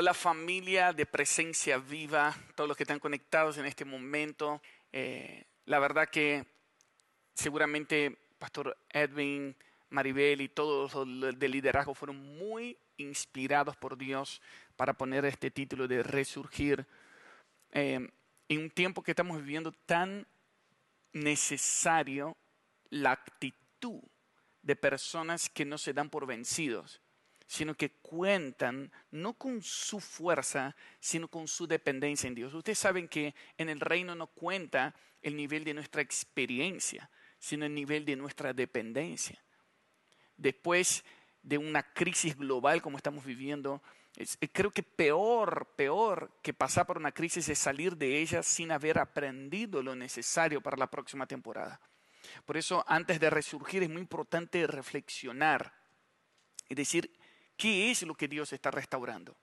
Hola 0.00 0.14
familia 0.14 0.92
de 0.92 1.06
presencia 1.06 1.76
viva, 1.76 2.32
todos 2.54 2.68
los 2.68 2.76
que 2.76 2.84
están 2.84 3.00
conectados 3.00 3.58
en 3.58 3.66
este 3.66 3.84
momento. 3.84 4.62
Eh, 4.92 5.44
la 5.64 5.80
verdad 5.80 6.08
que 6.08 6.46
seguramente 7.34 8.16
Pastor 8.38 8.78
Edwin, 8.90 9.56
Maribel 9.90 10.40
y 10.40 10.50
todos 10.50 10.94
los 11.04 11.36
de 11.36 11.48
liderazgo 11.48 11.94
fueron 11.94 12.16
muy 12.38 12.78
inspirados 12.96 13.76
por 13.76 13.98
Dios 13.98 14.40
para 14.76 14.94
poner 14.94 15.24
este 15.24 15.50
título 15.50 15.88
de 15.88 16.04
resurgir 16.04 16.86
eh, 17.72 18.08
en 18.48 18.60
un 18.60 18.70
tiempo 18.70 19.02
que 19.02 19.10
estamos 19.10 19.38
viviendo 19.38 19.72
tan 19.72 20.28
necesario 21.12 22.36
la 22.90 23.10
actitud 23.10 24.00
de 24.62 24.76
personas 24.76 25.48
que 25.48 25.64
no 25.64 25.76
se 25.76 25.92
dan 25.92 26.08
por 26.08 26.24
vencidos 26.24 27.00
sino 27.48 27.74
que 27.74 27.92
cuentan 28.02 28.92
no 29.10 29.32
con 29.32 29.62
su 29.62 30.00
fuerza, 30.00 30.76
sino 31.00 31.28
con 31.28 31.48
su 31.48 31.66
dependencia 31.66 32.28
en 32.28 32.34
Dios. 32.34 32.52
Ustedes 32.52 32.78
saben 32.78 33.08
que 33.08 33.34
en 33.56 33.70
el 33.70 33.80
reino 33.80 34.14
no 34.14 34.26
cuenta 34.26 34.94
el 35.22 35.34
nivel 35.34 35.64
de 35.64 35.72
nuestra 35.72 36.02
experiencia, 36.02 37.10
sino 37.38 37.64
el 37.64 37.74
nivel 37.74 38.04
de 38.04 38.16
nuestra 38.16 38.52
dependencia. 38.52 39.42
Después 40.36 41.02
de 41.42 41.56
una 41.56 41.82
crisis 41.94 42.36
global 42.36 42.82
como 42.82 42.98
estamos 42.98 43.24
viviendo, 43.24 43.82
eh, 44.14 44.48
creo 44.52 44.70
que 44.70 44.82
peor, 44.82 45.72
peor 45.74 46.30
que 46.42 46.52
pasar 46.52 46.86
por 46.86 46.98
una 46.98 47.12
crisis 47.12 47.48
es 47.48 47.58
salir 47.58 47.96
de 47.96 48.18
ella 48.18 48.42
sin 48.42 48.72
haber 48.72 48.98
aprendido 48.98 49.82
lo 49.82 49.96
necesario 49.96 50.60
para 50.60 50.76
la 50.76 50.90
próxima 50.90 51.26
temporada. 51.26 51.80
Por 52.44 52.58
eso, 52.58 52.84
antes 52.86 53.18
de 53.20 53.30
resurgir, 53.30 53.82
es 53.82 53.88
muy 53.88 54.02
importante 54.02 54.66
reflexionar 54.66 55.72
y 56.68 56.74
decir, 56.74 57.10
¿Qué 57.58 57.90
es 57.90 58.02
lo 58.04 58.14
que 58.14 58.28
Dios 58.28 58.52
está 58.52 58.70
restaurando? 58.70 59.36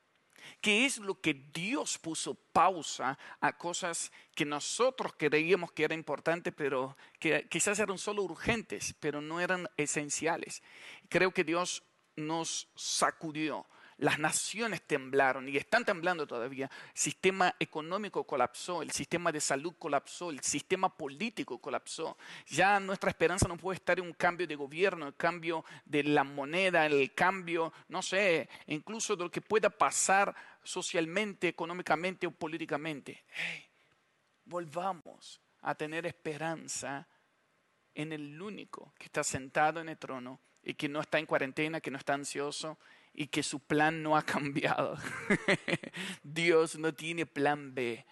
¿Qué 0.62 0.86
es 0.86 1.00
lo 1.00 1.20
que 1.20 1.34
Dios 1.34 1.98
puso 2.00 2.34
pausa 2.34 3.20
a 3.42 3.58
cosas 3.58 4.12
que 4.34 4.46
nosotros 4.46 5.14
creíamos 5.18 5.72
que 5.74 5.84
eran 5.84 6.00
importantes, 6.00 6.54
pero 6.56 6.96
que 7.20 7.48
quizás 7.50 7.78
eran 7.78 7.98
solo 7.98 8.24
urgentes, 8.24 8.96
pero 9.00 9.22
no 9.22 9.42
eran 9.42 9.68
esenciales? 9.76 10.64
Creo 11.10 11.34
que 11.34 11.44
Dios 11.44 11.84
nos 12.16 12.70
sacudió 12.76 13.68
las 13.98 14.20
naciones 14.20 14.82
temblaron 14.82 15.48
y 15.48 15.56
están 15.56 15.86
temblando 15.86 16.28
todavía. 16.28 16.70
El 16.94 16.98
sistema 16.98 17.56
económico 17.60 18.26
colapsó, 18.26 18.82
el 18.82 18.92
sistema 18.92 19.32
de 19.32 19.40
salud 19.40 19.74
colapsó, 19.80 20.32
el 20.32 20.42
sistema 20.42 20.90
político 20.90 21.60
colapsó. 21.60 22.18
Ya 22.48 22.80
nuestra 22.80 23.10
esperanza 23.10 23.48
no 23.48 23.58
puede 23.58 23.78
estar 23.78 23.98
en 24.00 24.06
un 24.06 24.14
cambio 24.14 24.48
de 24.48 24.56
gobierno, 24.56 25.08
el 25.08 25.16
cambio 25.16 25.64
de 25.86 26.04
la 26.04 26.24
moneda, 26.24 26.86
el 26.86 27.14
cambio, 27.14 27.72
no 27.88 28.02
sé, 28.02 28.50
incluso 28.68 29.16
de 29.16 29.24
lo 29.24 29.32
que 29.32 29.42
pueda 29.42 29.70
pasar 29.70 30.36
socialmente, 30.64 31.48
económicamente 31.48 32.28
o 32.28 32.32
políticamente. 32.32 33.24
volvamos 34.44 35.42
a 35.62 35.74
tener 35.74 36.06
esperanza 36.06 37.08
en 37.96 38.12
el 38.12 38.40
único 38.40 38.94
que 38.98 39.06
está 39.06 39.24
sentado 39.24 39.80
en 39.80 39.90
el 39.90 39.98
trono 39.98 40.40
y 40.62 40.74
que 40.74 40.90
no 40.90 41.00
está 41.00 41.18
en 41.18 41.26
cuarentena, 41.26 41.80
que 41.80 41.90
no 41.90 41.98
está 41.98 42.14
ansioso 42.14 42.78
y 43.16 43.28
que 43.28 43.44
su 43.44 43.60
plan 43.60 44.04
no 44.04 44.18
ha 44.18 44.22
cambiado. 44.26 44.98
Dios 46.24 46.78
no 46.78 46.94
tiene 46.94 47.26
plan 47.26 47.74
B. 47.74 48.06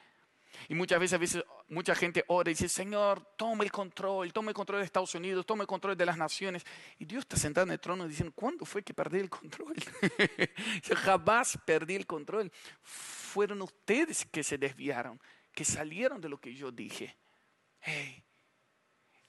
Y 0.69 0.75
muchas 0.75 0.99
veces, 0.99 1.13
a 1.13 1.17
veces 1.17 1.43
mucha 1.67 1.95
gente 1.95 2.23
ora 2.27 2.49
y 2.49 2.53
dice, 2.53 2.69
Señor, 2.69 3.25
toma 3.35 3.63
el 3.63 3.71
control, 3.71 4.31
toma 4.31 4.51
el 4.51 4.55
control 4.55 4.79
de 4.79 4.85
Estados 4.85 5.13
Unidos, 5.15 5.45
toma 5.45 5.63
el 5.63 5.67
control 5.67 5.97
de 5.97 6.05
las 6.05 6.17
naciones. 6.17 6.63
Y 6.99 7.05
Dios 7.05 7.21
está 7.21 7.37
sentado 7.37 7.65
en 7.65 7.73
el 7.73 7.79
trono 7.79 8.07
diciendo, 8.07 8.31
¿cuándo 8.35 8.65
fue 8.65 8.83
que 8.83 8.93
perdí 8.93 9.19
el 9.19 9.29
control? 9.29 9.75
Yo 10.83 10.95
jamás 10.95 11.57
perdí 11.65 11.95
el 11.95 12.05
control. 12.05 12.51
Fueron 12.81 13.61
ustedes 13.61 14.25
que 14.25 14.43
se 14.43 14.57
desviaron, 14.57 15.19
que 15.53 15.65
salieron 15.65 16.21
de 16.21 16.29
lo 16.29 16.39
que 16.39 16.53
yo 16.53 16.71
dije. 16.71 17.15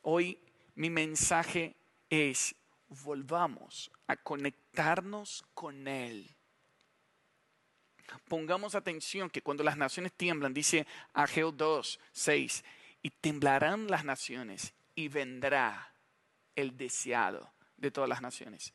hoy 0.03 0.38
mi 0.75 0.91
mensaje 0.91 1.75
es, 2.10 2.54
volvamos 3.03 3.91
a 4.06 4.16
conectarnos 4.16 5.44
con 5.55 5.88
Él. 5.88 6.34
Pongamos 8.28 8.75
atención 8.75 9.31
que 9.31 9.43
cuando 9.43 9.65
las 9.65 9.77
naciones 9.77 10.12
tiemblan, 10.12 10.55
dice 10.55 10.87
Ageo 11.12 11.53
2, 11.53 12.00
6, 12.12 12.65
y 13.03 13.10
temblarán 13.10 13.87
las 13.88 14.05
naciones 14.05 14.75
y 14.94 15.09
vendrá 15.09 15.94
el 16.55 16.77
deseado 16.77 17.53
de 17.77 17.91
todas 17.91 18.09
las 18.09 18.22
naciones. 18.22 18.75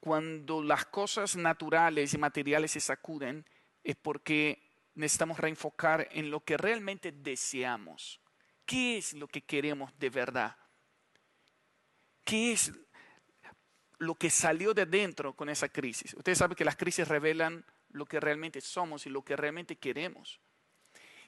Cuando 0.00 0.62
las 0.62 0.86
cosas 0.86 1.36
naturales 1.36 2.14
y 2.14 2.18
materiales 2.18 2.72
se 2.72 2.80
sacuden, 2.80 3.44
es 3.82 3.96
porque 3.96 4.62
necesitamos 4.94 5.38
reenfocar 5.38 6.08
en 6.10 6.30
lo 6.30 6.40
que 6.40 6.56
realmente 6.56 7.12
deseamos. 7.12 8.20
¿Qué 8.64 8.98
es 8.98 9.14
lo 9.14 9.28
que 9.28 9.42
queremos 9.42 9.96
de 9.98 10.10
verdad? 10.10 10.56
¿Qué 12.24 12.52
es 12.52 12.72
lo 13.98 14.14
que 14.14 14.30
salió 14.30 14.74
de 14.74 14.86
dentro 14.86 15.34
con 15.34 15.48
esa 15.48 15.68
crisis. 15.68 16.14
Ustedes 16.14 16.38
saben 16.38 16.56
que 16.56 16.64
las 16.64 16.76
crisis 16.76 17.06
revelan 17.08 17.64
lo 17.90 18.06
que 18.06 18.20
realmente 18.20 18.60
somos 18.60 19.06
y 19.06 19.10
lo 19.10 19.22
que 19.22 19.36
realmente 19.36 19.76
queremos. 19.76 20.40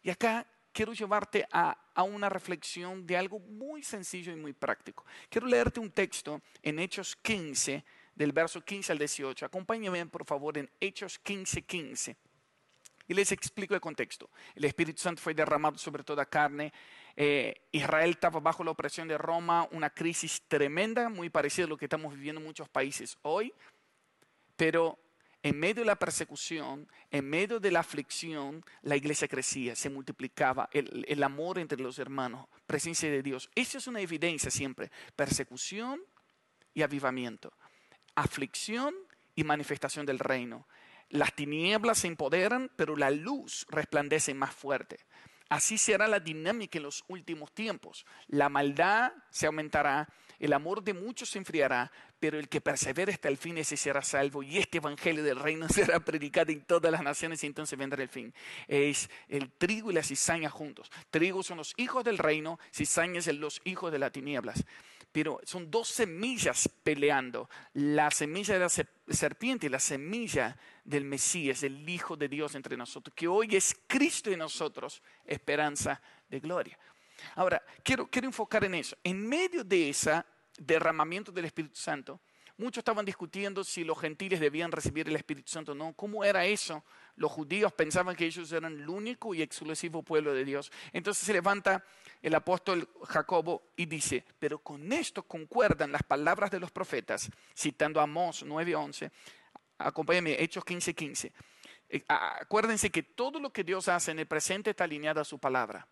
Y 0.03 0.11
acá 0.11 0.47
quiero 0.73 0.93
llevarte 0.93 1.47
a, 1.53 1.77
una 2.03 2.31
reflexión 2.31 3.07
de 3.07 3.17
algo 3.17 3.39
muy 3.41 3.83
sencillo 3.83 4.33
y 4.33 4.37
muy 4.37 4.55
práctico. 4.55 5.05
Quiero 5.29 5.47
leerte 5.47 5.81
un 5.81 5.91
texto 5.91 6.41
en 6.63 6.79
Hechos 6.79 7.15
15, 7.17 7.85
del 8.15 8.33
verso 8.33 8.63
15 8.63 8.93
al 8.93 8.99
18. 8.99 9.45
Acompáñenme, 9.45 10.07
por 10.07 10.25
favor, 10.25 10.57
en 10.57 10.71
Hechos 10.81 11.19
15, 11.19 11.63
15. 11.63 12.17
Y 13.09 13.15
les 13.15 13.33
explico 13.33 13.75
el 13.75 13.81
contexto. 13.81 14.31
El 14.55 14.65
Espíritu 14.65 15.03
Santo 15.03 15.21
fue 15.21 15.35
derramado 15.35 15.77
sobre 15.77 16.05
toda 16.05 16.25
carne. 16.25 16.73
Eh, 17.17 17.55
Israel 17.73 18.11
estaba 18.11 18.41
bajo 18.41 18.65
la 18.65 18.71
opresión 18.71 19.09
de 19.09 19.19
Roma, 19.19 19.69
una 19.73 19.91
crisis 19.91 20.43
tremenda, 20.49 21.09
muy 21.09 21.31
parecida 21.31 21.67
a 21.67 21.69
lo 21.69 21.77
que 21.77 21.87
estamos 21.87 22.15
viviendo 22.15 22.41
en 22.41 22.47
muchos 22.47 22.69
países 22.69 23.19
hoy. 23.23 23.53
Pero 24.57 24.99
en 25.43 25.59
medio 25.59 25.83
de 25.83 25.87
la 25.87 25.97
persecución, 25.97 26.87
en 27.11 27.29
medio 27.29 27.61
de 27.61 27.71
la 27.71 27.81
aflicción, 27.81 28.63
la 28.83 28.97
iglesia 28.97 29.27
crecía, 29.27 29.75
se 29.75 29.89
multiplicaba, 29.89 30.69
el, 30.73 31.23
amor 31.23 31.59
entre 31.59 31.81
los 31.81 31.99
hermanos, 31.99 32.47
presencia 32.67 33.11
de 33.11 33.23
Dios. 33.23 33.49
Esa 33.55 33.79
es 33.79 33.87
una 33.87 34.01
evidencia 34.01 34.51
siempre. 34.51 34.91
Persecución 35.17 36.01
y 36.75 36.83
avivamiento. 36.83 37.55
Aflicción 38.15 38.95
y 39.35 39.45
manifestación 39.45 40.05
del 40.05 40.19
reino. 40.19 40.69
Las 41.09 41.35
tinieblas 41.35 42.01
se 42.01 42.09
empoderan, 42.09 42.71
pero 42.77 42.95
la 42.95 43.11
luz 43.11 43.67
resplandece 43.71 44.35
más 44.35 44.55
fuerte. 44.55 44.99
Así 45.51 45.79
será 45.79 46.07
la 46.07 46.21
dinámica 46.21 46.79
en 46.79 46.85
los 46.85 47.05
últimos 47.09 47.53
tiempos. 47.53 48.07
La 48.29 48.49
maldad 48.49 49.13
se 49.31 49.47
aumentará, 49.47 50.09
el 50.39 50.53
amor 50.53 50.83
de 50.83 50.95
muchos 50.95 51.29
se 51.29 51.39
enfriará, 51.39 51.91
pero 52.21 52.39
el 52.39 52.49
que 52.49 52.61
persevere 52.61 53.13
hasta 53.13 53.29
el 53.29 53.37
fin, 53.37 53.59
ese 53.59 53.77
será 53.77 54.01
salvo. 54.01 54.45
Y 54.45 54.59
este 54.59 54.79
evangelio 54.79 55.25
del 55.25 55.41
reino 55.41 55.69
será 55.69 55.99
predicado 55.99 56.53
en 56.53 56.63
todas 56.63 56.93
las 56.93 57.03
naciones 57.03 57.43
y 57.43 57.49
entonces 57.49 57.77
vendrá 57.77 58.01
el 58.01 58.09
fin. 58.09 58.33
Es 58.69 59.11
el 59.29 59.51
trigo 59.51 59.91
y 59.91 59.95
la 59.95 60.05
cizaña 60.05 60.51
juntos. 60.51 60.89
Trigo 61.11 61.43
son 61.43 61.59
los 61.59 61.75
hijos 61.77 62.05
del 62.05 62.19
reino, 62.19 62.61
cizaña 62.73 63.21
son 63.21 63.41
los 63.41 63.61
hijos 63.65 63.91
de 63.91 63.99
las 63.99 64.13
tinieblas 64.13 64.65
pero 65.13 65.41
son 65.45 65.71
dos 65.71 65.89
semillas 65.89 66.69
peleando. 66.83 67.49
La 67.75 68.11
semilla 68.11 68.55
de 68.55 68.61
la 68.61 68.69
serpiente 69.09 69.67
y 69.67 69.69
la 69.69 69.81
semilla 69.81 70.57
del 70.85 71.05
Mesías, 71.05 71.63
el 71.63 71.89
Hijo 71.89 72.17
de 72.17 72.29
Dios 72.29 72.55
entre 72.55 72.77
nosotros, 72.77 73.15
que 73.15 73.29
hoy 73.29 73.57
es 73.57 73.77
Cristo 73.87 74.31
en 74.31 74.39
nosotros, 74.39 75.03
esperanza 75.25 76.01
de 76.29 76.41
gloria. 76.41 76.79
Ahora, 77.35 77.63
quiero, 77.83 78.09
quiero 78.09 78.29
enfocar 78.29 78.65
en 78.65 78.75
eso. 78.75 78.97
En 79.03 79.29
medio 79.29 79.65
de 79.65 79.91
ese 79.91 80.23
derramamiento 80.59 81.33
del 81.33 81.47
Espíritu 81.47 81.77
Santo, 81.77 82.21
muchos 82.61 82.83
estaban 82.83 83.05
discutiendo 83.05 83.65
si 83.65 83.83
los 83.83 83.99
gentiles 83.99 84.39
debían 84.39 84.71
recibir 84.71 85.09
el 85.09 85.17
Espíritu 85.17 85.51
Santo 85.51 85.73
o 85.73 85.75
no. 85.75 85.95
¿Cómo 85.95 86.23
era 86.23 86.45
eso? 86.45 86.85
Los 87.17 87.33
judíos 87.33 87.73
pensaban 87.73 88.15
que 88.15 88.27
ellos 88.27 88.53
eran 88.53 88.75
el 88.75 88.89
único 88.89 89.35
y 89.35 89.43
exclusivo 89.43 90.03
pueblo 90.03 90.35
de 90.35 90.45
Dios. 90.45 90.71
Entonces 90.93 91.25
se 91.25 91.33
levanta 91.33 91.85
el 92.23 92.35
apóstol 92.35 92.89
Jacobo 93.09 93.71
y 93.77 93.87
dice, 93.87 94.25
pero 94.39 94.59
con 94.59 94.93
esto 94.93 95.23
concuerdan 95.23 95.91
las 95.91 96.03
palabras 96.03 96.51
de 96.51 96.61
los 96.61 96.71
profetas, 96.71 97.31
citando 97.57 97.99
a 97.99 98.05
Amós 98.05 98.45
9:11, 98.45 99.11
acompáñame, 99.79 100.37
Hechos 100.41 100.65
15:15. 100.65 100.95
15. 100.95 101.33
Eh, 101.89 102.05
acuérdense 102.07 102.91
que 102.91 103.03
todo 103.03 103.41
lo 103.41 103.53
que 103.53 103.65
Dios 103.65 103.89
hace 103.89 104.13
en 104.13 104.21
el 104.21 104.27
presente 104.27 104.71
está 104.71 104.85
alineado 104.85 105.21
a 105.21 105.25
su 105.25 105.39
palabra. 105.39 105.89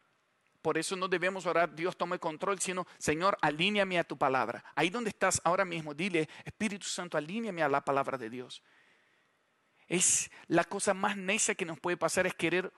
Por 0.68 0.76
eso 0.76 0.96
no 0.96 1.08
debemos 1.08 1.46
orar, 1.46 1.74
Dios 1.74 1.96
tome 1.96 2.18
control, 2.18 2.60
sino, 2.60 2.86
Señor, 2.98 3.38
alíñame 3.40 3.98
a 3.98 4.04
tu 4.04 4.18
palabra. 4.18 4.62
Ahí 4.74 4.90
donde 4.90 5.08
estás 5.08 5.40
ahora 5.42 5.64
mismo, 5.64 5.94
dile, 5.94 6.28
Espíritu 6.44 6.86
Santo, 6.86 7.16
alíñame 7.16 7.62
a 7.62 7.70
la 7.70 7.82
palabra 7.82 8.18
de 8.18 8.28
Dios. 8.28 8.62
Es 9.86 10.30
la 10.46 10.64
cosa 10.64 10.92
más 10.92 11.16
necia 11.16 11.54
que 11.54 11.64
nos 11.64 11.80
puede 11.80 11.96
pasar 11.96 12.26
es 12.26 12.34
querer 12.34 12.70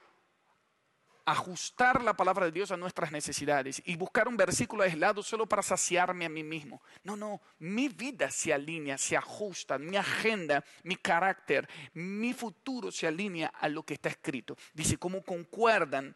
ajustar 1.25 2.01
la 2.01 2.15
palabra 2.15 2.45
de 2.45 2.53
Dios 2.53 2.71
a 2.71 2.77
nuestras 2.77 3.11
necesidades 3.11 3.83
y 3.85 3.97
buscar 3.97 4.29
un 4.29 4.37
versículo 4.37 4.83
aislado 4.83 5.21
solo 5.21 5.45
para 5.45 5.61
saciarme 5.61 6.23
a 6.23 6.29
mí 6.29 6.43
mismo. 6.45 6.81
No, 7.03 7.17
no, 7.17 7.41
mi 7.59 7.89
vida 7.89 8.31
se 8.31 8.53
alinea, 8.53 8.97
se 8.97 9.17
ajusta, 9.17 9.77
mi 9.77 9.97
agenda, 9.97 10.63
mi 10.83 10.95
carácter, 10.95 11.67
mi 11.93 12.31
futuro 12.31 12.89
se 12.89 13.05
alinea 13.05 13.47
a 13.47 13.67
lo 13.67 13.83
que 13.83 13.95
está 13.95 14.07
escrito. 14.07 14.55
Dice, 14.73 14.95
cómo 14.95 15.21
concuerdan 15.23 16.15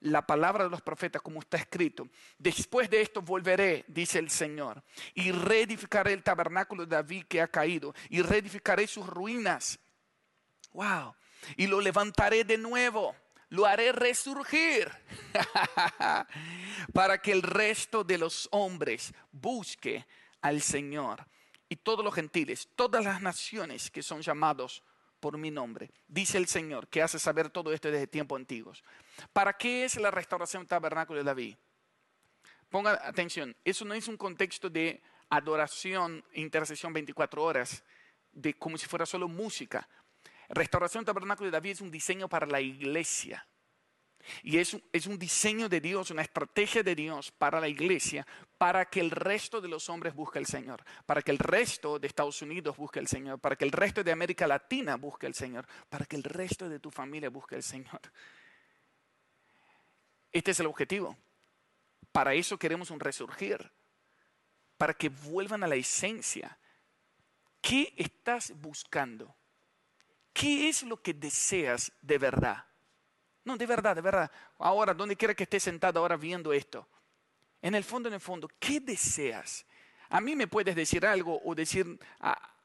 la 0.00 0.26
palabra 0.26 0.64
de 0.64 0.70
los 0.70 0.82
profetas 0.82 1.22
como 1.22 1.40
está 1.40 1.56
escrito. 1.56 2.08
Después 2.38 2.90
de 2.90 3.02
esto 3.02 3.22
volveré, 3.22 3.84
dice 3.88 4.18
el 4.18 4.30
Señor, 4.30 4.82
y 5.14 5.32
reedificaré 5.32 6.12
el 6.12 6.22
tabernáculo 6.22 6.84
de 6.84 6.96
David 6.96 7.24
que 7.26 7.40
ha 7.40 7.48
caído, 7.48 7.94
y 8.08 8.22
reedificaré 8.22 8.86
sus 8.86 9.06
ruinas. 9.06 9.78
Wow. 10.72 11.14
Y 11.56 11.66
lo 11.66 11.80
levantaré 11.80 12.44
de 12.44 12.58
nuevo 12.58 13.14
lo 13.50 13.66
haré 13.66 13.92
resurgir 13.92 14.90
para 16.94 17.20
que 17.20 17.32
el 17.32 17.42
resto 17.42 18.04
de 18.04 18.16
los 18.16 18.48
hombres 18.52 19.12
busque 19.32 20.06
al 20.40 20.62
Señor. 20.62 21.26
Y 21.68 21.76
todos 21.76 22.04
los 22.04 22.14
gentiles, 22.14 22.68
todas 22.74 23.04
las 23.04 23.20
naciones 23.20 23.90
que 23.90 24.02
son 24.02 24.22
llamados 24.22 24.82
por 25.20 25.36
mi 25.36 25.50
nombre, 25.50 25.90
dice 26.08 26.38
el 26.38 26.46
Señor, 26.46 26.88
que 26.88 27.02
hace 27.02 27.18
saber 27.18 27.50
todo 27.50 27.72
esto 27.72 27.90
desde 27.90 28.06
tiempos 28.06 28.38
antiguos. 28.38 28.82
¿Para 29.32 29.56
qué 29.56 29.84
es 29.84 29.96
la 29.96 30.10
restauración 30.10 30.66
tabernáculo 30.66 31.18
de 31.18 31.24
David? 31.24 31.56
Ponga 32.68 33.00
atención, 33.06 33.56
eso 33.64 33.84
no 33.84 33.94
es 33.94 34.06
un 34.06 34.16
contexto 34.16 34.70
de 34.70 35.02
adoración, 35.28 36.24
intercesión 36.34 36.92
24 36.92 37.42
horas, 37.42 37.84
de 38.32 38.54
como 38.54 38.78
si 38.78 38.86
fuera 38.86 39.06
solo 39.06 39.28
música. 39.28 39.88
Restauración 40.48 41.04
Tabernáculo 41.04 41.46
de 41.46 41.52
David 41.52 41.70
es 41.70 41.80
un 41.80 41.90
diseño 41.90 42.28
para 42.28 42.46
la 42.46 42.60
iglesia. 42.60 43.46
Y 44.42 44.58
es, 44.58 44.76
es, 44.92 45.06
un 45.06 45.18
diseño 45.18 45.68
de 45.68 45.80
Dios, 45.80 46.10
una 46.10 46.20
estrategia 46.22 46.82
de 46.82 46.94
Dios 46.94 47.32
para 47.32 47.58
la 47.58 47.68
iglesia, 47.68 48.26
para 48.58 48.84
que 48.84 49.00
el 49.00 49.10
resto 49.10 49.62
de 49.62 49.68
los 49.68 49.88
hombres 49.88 50.14
busque 50.14 50.38
al 50.38 50.44
Señor, 50.44 50.84
para 51.06 51.22
que 51.22 51.30
el 51.30 51.38
resto 51.38 51.98
de 51.98 52.06
Estados 52.06 52.42
Unidos 52.42 52.76
busque 52.76 52.98
al 52.98 53.08
Señor, 53.08 53.38
para 53.38 53.56
que 53.56 53.64
el 53.64 53.72
resto 53.72 54.04
de 54.04 54.12
América 54.12 54.46
Latina 54.46 54.96
busque 54.96 55.26
al 55.26 55.34
Señor, 55.34 55.66
para 55.88 56.04
que 56.04 56.16
el 56.16 56.24
resto 56.24 56.68
de 56.68 56.80
tu 56.80 56.90
familia 56.90 57.30
busque 57.30 57.54
al 57.54 57.62
Señor. 57.62 58.00
Este 60.32 60.52
es 60.52 60.60
el 60.60 60.66
objetivo. 60.66 61.16
Para 62.12 62.34
eso 62.34 62.58
queremos 62.58 62.90
un 62.90 63.00
resurgir, 63.00 63.70
para 64.76 64.94
que 64.94 65.08
vuelvan 65.08 65.62
a 65.62 65.68
la 65.68 65.76
esencia. 65.76 66.58
¿Qué 67.60 67.92
estás 67.96 68.52
buscando? 68.60 69.34
¿Qué 70.32 70.68
es 70.68 70.82
lo 70.82 71.00
que 71.00 71.14
deseas 71.14 71.92
de 72.00 72.18
verdad? 72.18 72.64
No, 73.44 73.56
de 73.56 73.66
verdad, 73.66 73.94
de 73.94 74.02
verdad. 74.02 74.30
Ahora, 74.58 74.94
donde 74.94 75.16
quiera 75.16 75.34
que 75.34 75.44
estés 75.44 75.62
sentado 75.62 76.00
ahora 76.00 76.16
viendo 76.16 76.52
esto, 76.52 76.88
en 77.62 77.74
el 77.74 77.84
fondo, 77.84 78.08
en 78.08 78.14
el 78.14 78.20
fondo, 78.20 78.48
¿qué 78.58 78.80
deseas? 78.80 79.66
A 80.08 80.20
mí 80.20 80.34
me 80.34 80.46
puedes 80.46 80.74
decir 80.74 81.06
algo 81.06 81.40
o 81.44 81.54
decir 81.54 81.98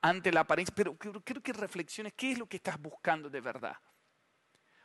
ante 0.01 0.31
la 0.31 0.41
apariencia, 0.41 0.73
pero 0.75 0.97
quiero, 0.97 1.21
quiero 1.21 1.41
que 1.41 1.53
reflexiones, 1.53 2.13
¿qué 2.13 2.31
es 2.31 2.37
lo 2.37 2.47
que 2.47 2.57
estás 2.57 2.79
buscando 2.79 3.29
de 3.29 3.41
verdad? 3.41 3.77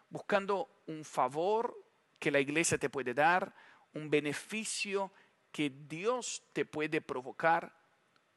¿Buscando 0.09 0.83
un 0.87 1.05
favor 1.05 1.75
que 2.21 2.31
la 2.31 2.39
iglesia 2.39 2.79
te 2.79 2.89
puede 2.89 3.15
dar? 3.15 3.53
¿Un 3.93 4.09
beneficio 4.09 5.13
que 5.51 5.71
Dios 5.71 6.45
te 6.53 6.65
puede 6.65 7.01
provocar? 7.01 7.75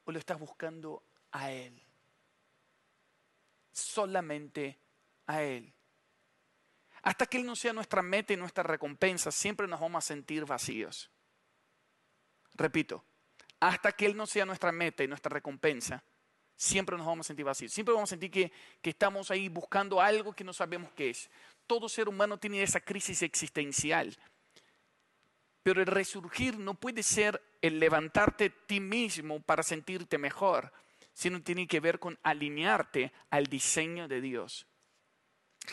¿O 0.04 0.10
lo 0.10 0.18
estás 0.18 0.40
buscando 0.40 1.04
a 1.30 1.52
Él? 1.52 1.80
solamente 3.74 4.78
a 5.26 5.42
Él. 5.42 5.72
Hasta 7.02 7.26
que 7.26 7.36
Él 7.36 7.44
no 7.44 7.54
sea 7.54 7.72
nuestra 7.72 8.02
meta 8.02 8.32
y 8.32 8.36
nuestra 8.36 8.62
recompensa, 8.62 9.30
siempre 9.30 9.66
nos 9.66 9.80
vamos 9.80 10.04
a 10.04 10.06
sentir 10.06 10.46
vacíos. 10.46 11.10
Repito, 12.54 13.04
hasta 13.60 13.92
que 13.92 14.06
Él 14.06 14.16
no 14.16 14.26
sea 14.26 14.46
nuestra 14.46 14.72
meta 14.72 15.02
y 15.02 15.08
nuestra 15.08 15.30
recompensa, 15.30 16.02
siempre 16.56 16.96
nos 16.96 17.06
vamos 17.06 17.26
a 17.26 17.28
sentir 17.28 17.44
vacíos. 17.44 17.72
Siempre 17.72 17.92
vamos 17.92 18.08
a 18.08 18.12
sentir 18.12 18.30
que, 18.30 18.52
que 18.80 18.90
estamos 18.90 19.30
ahí 19.30 19.48
buscando 19.48 20.00
algo 20.00 20.32
que 20.32 20.44
no 20.44 20.52
sabemos 20.52 20.90
qué 20.92 21.10
es. 21.10 21.28
Todo 21.66 21.88
ser 21.88 22.08
humano 22.08 22.38
tiene 22.38 22.62
esa 22.62 22.80
crisis 22.80 23.22
existencial. 23.22 24.16
Pero 25.62 25.80
el 25.80 25.86
resurgir 25.86 26.58
no 26.58 26.74
puede 26.74 27.02
ser 27.02 27.42
el 27.62 27.80
levantarte 27.80 28.50
ti 28.50 28.80
mismo 28.80 29.40
para 29.40 29.62
sentirte 29.62 30.18
mejor 30.18 30.72
sino 31.14 31.40
tiene 31.42 31.66
que 31.66 31.80
ver 31.80 31.98
con 31.98 32.18
alinearte 32.22 33.12
al 33.30 33.46
diseño 33.46 34.08
de 34.08 34.20
Dios. 34.20 34.66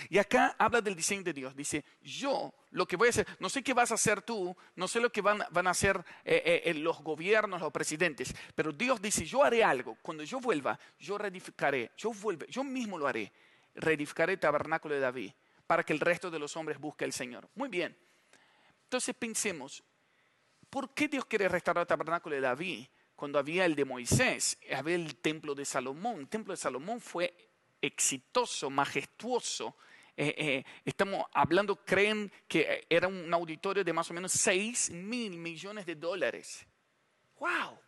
Y 0.07 0.19
acá 0.19 0.55
habla 0.57 0.79
del 0.79 0.95
diseño 0.95 1.23
de 1.23 1.33
Dios. 1.33 1.53
Dice, 1.53 1.83
yo 1.99 2.53
lo 2.69 2.87
que 2.87 2.95
voy 2.95 3.07
a 3.07 3.09
hacer, 3.09 3.27
no 3.39 3.49
sé 3.49 3.61
qué 3.61 3.73
vas 3.73 3.91
a 3.91 3.95
hacer 3.95 4.21
tú, 4.21 4.55
no 4.75 4.87
sé 4.87 5.01
lo 5.01 5.11
que 5.11 5.19
van, 5.19 5.41
a 5.41 5.69
hacer 5.69 5.97
eh, 6.23 6.41
eh, 6.45 6.61
eh, 6.65 6.73
los 6.75 7.01
gobiernos, 7.01 7.59
los 7.59 7.73
presidentes, 7.73 8.33
pero 8.55 8.71
Dios 8.71 9.01
dice, 9.01 9.25
yo 9.25 9.43
haré 9.43 9.63
algo. 9.63 9.97
Cuando 10.01 10.23
yo 10.23 10.39
vuelva, 10.39 10.79
yo 10.97 11.17
reedificaré, 11.17 11.91
yo 11.97 12.13
vuelve, 12.13 12.45
yo 12.49 12.63
mismo 12.63 12.97
lo 12.97 13.07
haré. 13.07 13.33
Reedificaré 13.73 14.33
el 14.33 14.39
tabernáculo 14.39 14.95
de 14.95 15.01
David 15.01 15.31
para 15.71 15.85
que 15.85 15.93
el 15.93 16.01
resto 16.01 16.29
de 16.29 16.37
los 16.37 16.57
hombres 16.57 16.77
busque 16.77 17.05
al 17.05 17.13
Señor. 17.13 17.47
Muy 17.55 17.69
bien. 17.69 17.97
Entonces 18.83 19.15
pensemos, 19.15 19.81
¿por 20.69 20.93
qué 20.93 21.07
Dios 21.07 21.23
quiere 21.23 21.47
restaurar 21.47 21.83
el 21.83 21.87
tabernáculo 21.87 22.35
de 22.35 22.41
David? 22.41 22.87
cuando 23.15 23.39
había 23.39 23.63
el 23.63 23.73
de 23.73 23.85
Moisés, 23.85 24.59
había 24.75 24.95
el 24.95 25.15
templo 25.15 25.55
de 25.55 25.63
Salomón. 25.63 26.19
El 26.19 26.27
templo 26.27 26.51
de 26.51 26.57
Salomón 26.57 26.99
fue 26.99 27.33
exitoso, 27.79 28.69
majestuoso. 28.69 29.77
Eh, 30.17 30.35
eh, 30.37 30.65
estamos 30.83 31.23
hablando, 31.31 31.77
creen 31.85 32.29
que 32.49 32.85
era 32.89 33.07
un 33.07 33.33
auditorio 33.33 33.81
de 33.81 33.93
más 33.93 34.11
o 34.11 34.13
menos 34.13 34.33
6 34.33 34.89
mil 34.89 35.37
millones 35.37 35.85
de 35.85 35.95
dólares. 35.95 36.67
¡Wow! 37.39 37.79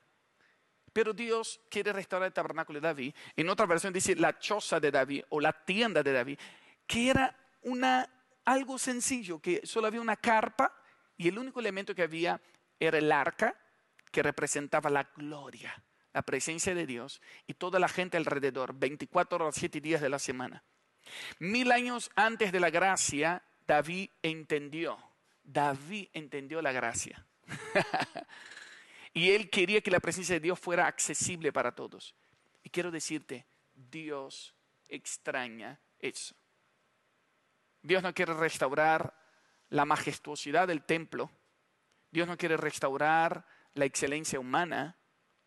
Pero 0.94 1.12
Dios 1.12 1.59
quiere 1.69 1.91
restaurar 1.91 2.27
el 2.27 2.33
tabernáculo 2.33 2.80
de 2.80 2.88
David. 2.88 3.13
En 3.35 3.50
otra 3.50 3.65
versión 3.65 3.91
dice 3.91 4.15
la 4.15 4.39
choza 4.39 4.80
de 4.80 4.89
David 4.89 5.25
o 5.27 5.41
la 5.41 5.51
tienda 5.51 6.01
de 6.01 6.13
David, 6.13 6.39
que 6.88 7.09
era 7.09 7.43
una, 7.63 8.10
algo 8.45 8.77
sencillo, 8.77 9.39
que 9.39 9.62
solo 9.65 9.88
había 9.88 10.01
una 10.01 10.15
carpa 10.15 10.75
y 11.18 11.27
el 11.27 11.38
único 11.38 11.60
elemento 11.60 11.95
que 11.95 12.04
había 12.04 12.39
era 12.80 12.98
el 12.98 13.12
arca 13.12 13.56
que 14.12 14.24
representaba 14.24 14.89
la 14.89 15.10
gloria, 15.15 15.83
la 16.13 16.21
presencia 16.21 16.75
de 16.75 16.86
Dios 16.86 17.21
y 17.48 17.56
toda 17.56 17.80
la 17.80 17.88
gente 17.88 18.18
alrededor, 18.18 18.74
24 18.74 19.38
horas, 19.38 19.56
7 19.57 19.81
días 19.81 20.01
de 20.01 20.10
la 20.10 20.19
semana. 20.19 20.63
Mil 21.39 21.71
años 21.71 22.12
antes 22.15 22.51
de 22.51 22.60
la 22.60 22.69
gracia, 22.69 23.44
David 23.66 24.09
entendió, 24.21 24.98
David 25.44 26.09
entendió 26.13 26.62
la 26.62 26.71
gracia. 26.71 27.26
y 29.14 29.31
él 29.31 29.49
quería 29.49 29.81
que 29.81 29.92
la 29.92 29.99
presencia 29.99 30.35
de 30.35 30.40
Dios 30.40 30.59
fuera 30.59 30.87
accesible 30.87 31.52
para 31.52 31.73
todos. 31.73 32.16
Y 32.64 32.69
quiero 32.69 32.92
decirte, 32.92 33.45
Dios 33.73 34.54
extraña 34.87 35.80
eso. 35.99 36.35
Dios 37.83 38.02
no 38.02 38.13
quiere 38.13 38.33
restaurar 38.33 39.13
la 39.69 39.85
majestuosidad 39.85 40.68
del 40.68 40.83
templo. 40.83 41.30
Dios 42.09 42.28
no 42.28 42.37
quiere 42.37 42.57
restaurar 42.57 43.45
la 43.73 43.85
excelencia 43.85 44.40
humana, 44.40 44.97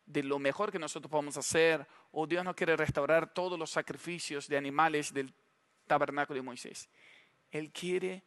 de 0.05 0.23
lo 0.23 0.39
mejor 0.39 0.71
que 0.71 0.79
nosotros 0.79 1.11
podemos 1.11 1.37
hacer, 1.37 1.87
o 2.13 2.27
Dios 2.27 2.45
no 2.45 2.55
quiere 2.55 2.77
restaurar 2.77 3.33
todos 3.33 3.59
los 3.59 3.71
sacrificios 3.71 4.47
de 4.49 4.57
animales 4.57 5.13
del 5.13 5.35
tabernáculo 5.87 6.37
de 6.37 6.43
Moisés. 6.43 6.89
Él 7.51 7.73
quiere 7.73 8.25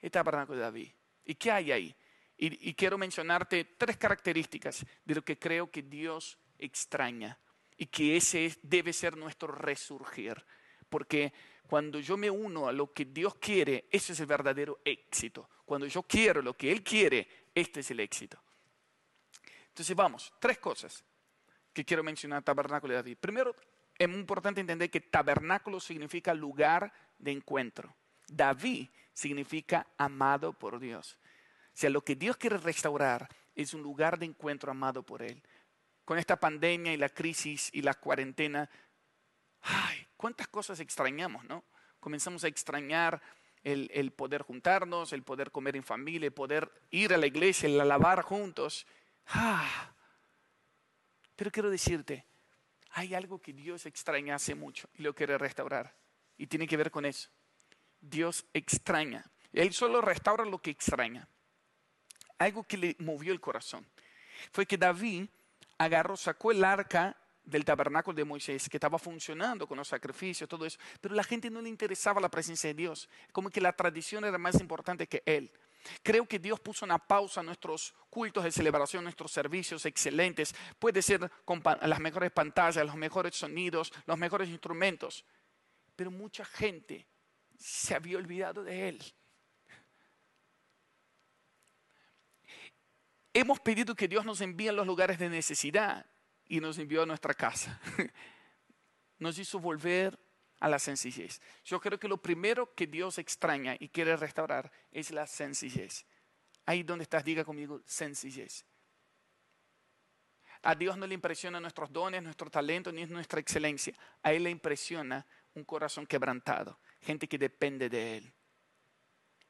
el 0.00 0.10
tabernáculo 0.10 0.58
de 0.58 0.64
David. 0.64 0.92
¿Y 1.24 1.34
qué 1.34 1.50
hay 1.50 1.72
ahí? 1.72 1.96
Y, 2.38 2.74
quiero 2.74 2.98
mencionarte 2.98 3.64
tres 3.64 3.96
características 3.96 4.84
de 5.04 5.14
lo 5.14 5.24
que 5.24 5.38
creo 5.38 5.70
que 5.70 5.82
Dios 5.82 6.38
extraña 6.58 7.38
y 7.78 7.86
que 7.86 8.16
ese 8.16 8.54
debe 8.62 8.92
ser 8.92 9.16
nuestro 9.16 9.48
resurgir. 9.48 10.44
Porque 10.90 11.32
cuando 11.66 11.98
yo 12.00 12.16
me 12.16 12.30
uno 12.30 12.68
a 12.68 12.72
lo 12.72 12.92
que 12.92 13.04
Dios 13.06 13.34
quiere, 13.36 13.86
ese 13.90 14.12
es 14.12 14.20
el 14.20 14.26
verdadero 14.26 14.80
éxito. 14.84 15.48
Cuando 15.64 15.86
yo 15.86 16.02
quiero 16.02 16.42
lo 16.42 16.54
que 16.54 16.70
Él 16.70 16.82
quiere, 16.82 17.28
este 17.54 17.80
es 17.80 17.90
el 17.90 18.00
éxito. 18.00 18.38
Entonces 19.68 19.94
vamos, 19.94 20.32
tres 20.38 20.58
cosas 20.58 21.04
que 21.72 21.84
quiero 21.84 22.02
mencionar 22.02 22.42
tabernáculo 22.42 22.92
de 22.92 22.96
David. 22.96 23.18
Primero, 23.20 23.54
es 23.98 24.08
muy 24.08 24.18
importante 24.18 24.60
entender 24.60 24.90
que 24.90 25.00
tabernáculo 25.00 25.80
significa 25.80 26.32
lugar 26.34 26.92
de 27.18 27.32
encuentro. 27.32 27.94
David 28.28 28.88
significa 29.12 29.86
amado 29.96 30.52
por 30.52 30.78
Dios. 30.78 31.18
O 31.66 31.78
sea, 31.78 31.90
lo 31.90 32.02
que 32.02 32.16
Dios 32.16 32.36
quiere 32.36 32.58
restaurar 32.58 33.28
es 33.54 33.74
un 33.74 33.82
lugar 33.82 34.18
de 34.18 34.26
encuentro 34.26 34.70
amado 34.70 35.02
por 35.02 35.22
Él. 35.22 35.42
Con 36.04 36.18
esta 36.18 36.36
pandemia 36.36 36.92
y 36.92 36.96
la 36.96 37.08
crisis 37.08 37.70
y 37.72 37.82
la 37.82 37.94
cuarentena, 37.94 38.70
cuántas 40.16 40.48
cosas 40.48 40.80
extrañamos, 40.80 41.44
¿no? 41.44 41.64
Comenzamos 42.00 42.44
a 42.44 42.48
extrañar 42.48 43.20
el, 43.62 44.12
poder 44.12 44.42
juntarnos, 44.42 45.12
el 45.12 45.24
poder 45.24 45.50
comer 45.50 45.76
en 45.76 45.82
familia, 45.82 46.26
el 46.26 46.32
poder 46.32 46.70
ir 46.90 47.12
a 47.12 47.16
la 47.16 47.26
iglesia, 47.26 47.68
el 47.68 47.80
alabar 47.80 48.22
juntos. 48.22 48.86
Ah, 49.28 49.92
pero 51.34 51.50
quiero 51.50 51.68
decirte, 51.68 52.24
hay 52.90 53.14
algo 53.14 53.40
que 53.40 53.52
Dios 53.52 53.86
extraña 53.86 54.36
hace 54.36 54.54
mucho 54.54 54.88
y 54.94 55.02
lo 55.02 55.14
quiere 55.14 55.36
restaurar. 55.36 55.94
Y 56.38 56.46
tiene 56.46 56.68
que 56.68 56.76
ver 56.76 56.90
con 56.90 57.04
eso. 57.04 57.28
Dios 58.00 58.46
extraña. 58.52 59.24
Él 59.52 59.72
solo 59.72 60.00
restaura 60.00 60.44
lo 60.44 60.58
que 60.58 60.70
extraña. 60.70 61.28
Algo 62.38 62.62
que 62.62 62.76
le 62.76 62.96
movió 63.00 63.32
el 63.32 63.40
corazón 63.40 63.86
fue 64.52 64.66
que 64.66 64.78
David 64.78 65.28
agarró, 65.78 66.16
sacó 66.16 66.52
el 66.52 66.64
arca 66.64 67.16
del 67.46 67.64
tabernáculo 67.64 68.16
de 68.16 68.24
Moisés, 68.24 68.68
que 68.68 68.76
estaba 68.76 68.98
funcionando 68.98 69.66
con 69.66 69.78
los 69.78 69.88
sacrificios, 69.88 70.48
todo 70.48 70.66
eso, 70.66 70.78
pero 71.00 71.14
la 71.14 71.24
gente 71.24 71.48
no 71.48 71.62
le 71.62 71.68
interesaba 71.68 72.20
la 72.20 72.28
presencia 72.28 72.68
de 72.68 72.74
Dios, 72.74 73.08
como 73.32 73.48
que 73.48 73.60
la 73.60 73.72
tradición 73.72 74.24
era 74.24 74.36
más 74.36 74.60
importante 74.60 75.06
que 75.06 75.22
él. 75.24 75.50
Creo 76.02 76.26
que 76.26 76.40
Dios 76.40 76.58
puso 76.58 76.84
una 76.84 76.98
pausa 76.98 77.40
a 77.40 77.44
nuestros 77.44 77.94
cultos 78.10 78.42
de 78.42 78.50
celebración, 78.50 79.04
nuestros 79.04 79.30
servicios 79.30 79.86
excelentes. 79.86 80.52
Puede 80.80 81.00
ser 81.00 81.30
con 81.44 81.62
las 81.82 82.00
mejores 82.00 82.32
pantallas, 82.32 82.84
los 82.84 82.96
mejores 82.96 83.36
sonidos, 83.36 83.92
los 84.04 84.18
mejores 84.18 84.48
instrumentos. 84.48 85.24
Pero 85.94 86.10
mucha 86.10 86.44
gente 86.44 87.06
se 87.56 87.94
había 87.94 88.18
olvidado 88.18 88.64
de 88.64 88.88
Él. 88.88 89.02
Hemos 93.32 93.60
pedido 93.60 93.94
que 93.94 94.08
Dios 94.08 94.24
nos 94.24 94.40
envíe 94.40 94.68
a 94.68 94.72
los 94.72 94.86
lugares 94.86 95.20
de 95.20 95.28
necesidad 95.28 96.04
y 96.48 96.60
nos 96.60 96.78
envió 96.78 97.02
a 97.02 97.06
nuestra 97.06 97.34
casa. 97.34 97.80
Nos 99.18 99.38
hizo 99.38 99.58
volver 99.58 100.18
a 100.60 100.68
la 100.68 100.78
sencillez. 100.78 101.40
Yo 101.64 101.80
creo 101.80 101.98
que 101.98 102.08
lo 102.08 102.20
primero 102.20 102.74
que 102.74 102.86
Dios 102.86 103.18
extraña 103.18 103.74
y 103.78 103.88
quiere 103.88 104.14
restaurar 104.16 104.70
es 104.92 105.10
la 105.10 105.26
sencillez. 105.26 106.04
Ahí 106.66 106.82
donde 106.82 107.04
estás, 107.04 107.24
diga 107.24 107.44
conmigo, 107.44 107.80
sencillez. 107.86 108.66
A 110.62 110.74
Dios 110.74 110.96
no 110.96 111.06
le 111.06 111.14
impresiona 111.14 111.60
nuestros 111.60 111.92
dones, 111.92 112.22
nuestro 112.22 112.50
talento, 112.50 112.90
ni 112.92 113.06
nuestra 113.06 113.40
excelencia. 113.40 113.94
A 114.22 114.32
Él 114.32 114.42
le 114.44 114.50
impresiona 114.50 115.26
un 115.54 115.64
corazón 115.64 116.06
quebrantado, 116.06 116.78
gente 117.00 117.28
que 117.28 117.38
depende 117.38 117.88
de 117.88 118.18
Él. 118.18 118.34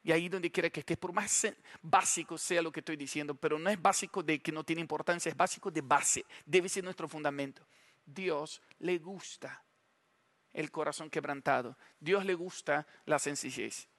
Y 0.07 0.13
ahí 0.13 0.29
donde 0.29 0.49
quiera 0.49 0.69
que 0.69 0.79
estés, 0.79 0.95
por 0.95 1.11
más 1.11 1.45
básico 1.81 2.37
sea 2.37 2.61
lo 2.61 2.71
que 2.71 2.79
estoy 2.79 2.95
diciendo, 2.95 3.35
pero 3.35 3.59
no 3.59 3.69
es 3.69 3.81
básico 3.81 4.23
de 4.23 4.39
que 4.39 4.53
no 4.53 4.63
tiene 4.63 4.79
importancia, 4.79 5.29
es 5.29 5.35
básico 5.35 5.69
de 5.69 5.81
base, 5.81 6.25
debe 6.45 6.69
ser 6.69 6.85
nuestro 6.85 7.09
fundamento. 7.09 7.67
Dios 8.05 8.61
le 8.79 8.99
gusta 8.99 9.61
el 10.53 10.71
corazón 10.71 11.09
quebrantado, 11.09 11.77
Dios 11.99 12.23
le 12.23 12.35
gusta 12.35 12.87
la 13.03 13.19
sencillez. 13.19 13.89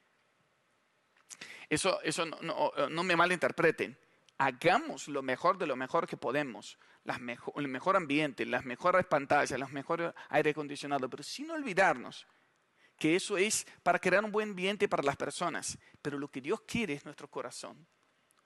Eso, 1.69 2.01
eso 2.01 2.25
no, 2.25 3.05
me 3.05 3.15
malinterpreten. 3.15 3.95
Hagamos 4.39 5.09
lo 5.09 5.21
mejor 5.21 5.59
de 5.59 5.67
lo 5.67 5.77
mejor 5.77 6.07
que 6.07 6.17
podemos, 6.17 6.79
el 7.55 7.69
mejor 7.69 7.97
ambiente, 7.97 8.47
las 8.47 8.65
mejores 8.65 9.05
pantallas, 9.05 9.61
los 9.61 9.73
mejores 9.73 10.15
aire 10.31 10.53
acondicionado, 10.53 11.11
pero 11.11 11.23
sin 11.23 11.51
olvidarnos 11.51 12.27
que 12.99 13.15
eso 13.15 13.39
es 13.39 13.67
para 13.83 13.99
crear 13.99 14.25
un 14.25 14.33
buen 14.33 14.51
ambiente 14.51 14.89
para 14.89 15.03
las 15.03 15.17
personas. 15.17 15.79
Pero 16.09 16.19
lo 16.19 16.31
que 16.31 16.41
Dios 16.41 16.63
quiere 16.63 16.95
es 16.95 17.05
nuestro 17.05 17.29
corazón. 17.29 17.87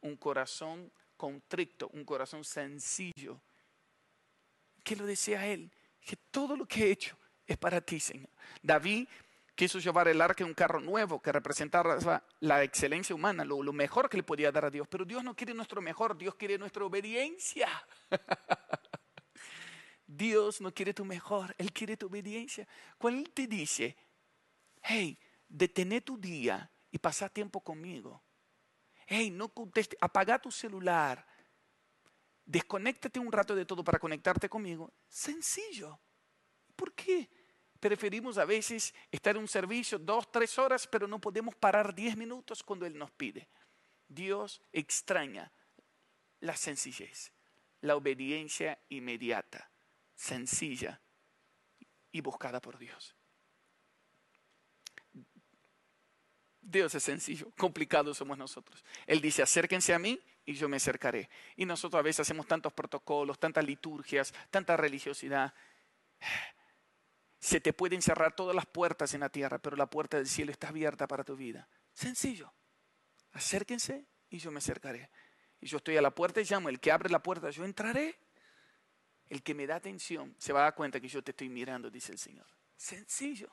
Un 0.00 0.16
corazón 0.16 0.90
contrito, 1.16 1.88
un 1.92 2.04
corazón 2.04 2.42
sencillo. 2.42 3.40
Que 4.82 4.96
lo 4.96 5.06
desea 5.06 5.46
Él. 5.46 5.70
Que 6.00 6.16
todo 6.16 6.56
lo 6.56 6.66
que 6.66 6.82
he 6.82 6.90
hecho 6.90 7.16
es 7.46 7.56
para 7.56 7.80
ti, 7.80 8.00
Señor. 8.00 8.28
David 8.60 9.06
quiso 9.54 9.78
llevar 9.78 10.08
el 10.08 10.20
arca 10.20 10.42
en 10.42 10.48
un 10.48 10.54
carro 10.54 10.80
nuevo 10.80 11.22
que 11.22 11.30
representaba 11.30 12.24
la 12.40 12.64
excelencia 12.64 13.14
humana, 13.14 13.44
lo, 13.44 13.62
lo, 13.62 13.72
mejor 13.72 14.08
que 14.08 14.16
le 14.16 14.24
podía 14.24 14.50
dar 14.50 14.64
a 14.64 14.70
Dios. 14.70 14.88
Pero 14.88 15.04
Dios 15.04 15.22
no 15.22 15.36
quiere 15.36 15.54
nuestro 15.54 15.80
mejor, 15.80 16.18
Dios 16.18 16.34
quiere 16.34 16.58
nuestra 16.58 16.84
obediencia. 16.84 17.68
Dios 20.04 20.60
no 20.60 20.74
quiere 20.74 20.92
tu 20.92 21.04
mejor, 21.04 21.54
Él 21.58 21.72
quiere 21.72 21.96
tu 21.96 22.08
obediencia. 22.08 22.66
Cuando 22.98 23.20
Él 23.20 23.30
te 23.30 23.46
dice, 23.46 23.96
hey, 24.82 25.16
detén 25.48 26.00
tu 26.00 26.18
día 26.18 26.68
y 26.92 26.98
pasa 26.98 27.28
tiempo 27.28 27.60
conmigo. 27.60 28.22
Hey, 29.06 29.30
no 29.30 29.48
conteste, 29.48 29.96
apaga 30.00 30.38
tu 30.38 30.52
celular, 30.52 31.26
desconéctate 32.44 33.18
un 33.18 33.32
rato 33.32 33.56
de 33.56 33.64
todo 33.64 33.82
para 33.82 33.98
conectarte 33.98 34.48
conmigo. 34.48 34.92
Sencillo. 35.08 35.98
¿Por 36.76 36.92
qué? 36.94 37.28
Preferimos 37.80 38.38
a 38.38 38.44
veces 38.44 38.94
estar 39.10 39.34
en 39.34 39.42
un 39.42 39.48
servicio 39.48 39.98
dos, 39.98 40.30
tres 40.30 40.56
horas, 40.58 40.86
pero 40.86 41.08
no 41.08 41.20
podemos 41.20 41.56
parar 41.56 41.94
diez 41.94 42.16
minutos 42.16 42.62
cuando 42.62 42.86
Él 42.86 42.96
nos 42.96 43.10
pide. 43.10 43.48
Dios 44.06 44.62
extraña 44.72 45.52
la 46.40 46.54
sencillez, 46.56 47.32
la 47.80 47.96
obediencia 47.96 48.78
inmediata, 48.88 49.70
sencilla 50.14 51.00
y 52.12 52.20
buscada 52.20 52.60
por 52.60 52.78
Dios. 52.78 53.16
Dios 56.62 56.94
es 56.94 57.02
sencillo, 57.02 57.50
complicado 57.58 58.14
somos 58.14 58.38
nosotros. 58.38 58.84
Él 59.06 59.20
dice, 59.20 59.42
acérquense 59.42 59.92
a 59.92 59.98
mí 59.98 60.20
y 60.46 60.54
yo 60.54 60.68
me 60.68 60.76
acercaré. 60.76 61.28
Y 61.56 61.66
nosotros 61.66 61.98
a 61.98 62.02
veces 62.02 62.20
hacemos 62.20 62.46
tantos 62.46 62.72
protocolos, 62.72 63.38
tantas 63.38 63.64
liturgias, 63.64 64.32
tanta 64.50 64.76
religiosidad. 64.76 65.52
Se 67.40 67.60
te 67.60 67.72
pueden 67.72 68.00
cerrar 68.00 68.36
todas 68.36 68.54
las 68.54 68.66
puertas 68.66 69.12
en 69.14 69.20
la 69.20 69.28
tierra, 69.28 69.58
pero 69.58 69.76
la 69.76 69.86
puerta 69.86 70.16
del 70.16 70.28
cielo 70.28 70.52
está 70.52 70.68
abierta 70.68 71.08
para 71.08 71.24
tu 71.24 71.36
vida. 71.36 71.68
Sencillo. 71.92 72.52
Acérquense 73.32 74.06
y 74.30 74.38
yo 74.38 74.52
me 74.52 74.58
acercaré. 74.58 75.10
Y 75.60 75.66
yo 75.66 75.78
estoy 75.78 75.96
a 75.96 76.02
la 76.02 76.14
puerta 76.14 76.40
y 76.40 76.44
llamo. 76.44 76.68
El 76.68 76.78
que 76.78 76.92
abre 76.92 77.10
la 77.10 77.22
puerta, 77.22 77.50
yo 77.50 77.64
entraré. 77.64 78.16
El 79.28 79.42
que 79.42 79.54
me 79.54 79.66
da 79.66 79.76
atención 79.76 80.36
se 80.38 80.52
va 80.52 80.60
a 80.60 80.62
dar 80.64 80.74
cuenta 80.76 81.00
que 81.00 81.08
yo 81.08 81.22
te 81.22 81.32
estoy 81.32 81.48
mirando, 81.48 81.90
dice 81.90 82.12
el 82.12 82.18
Señor. 82.18 82.46
Sencillo. 82.76 83.50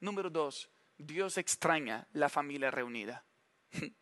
Número 0.00 0.30
dos, 0.30 0.68
Dios 0.98 1.38
extraña 1.38 2.06
la 2.12 2.28
familia 2.28 2.70
reunida. 2.70 3.24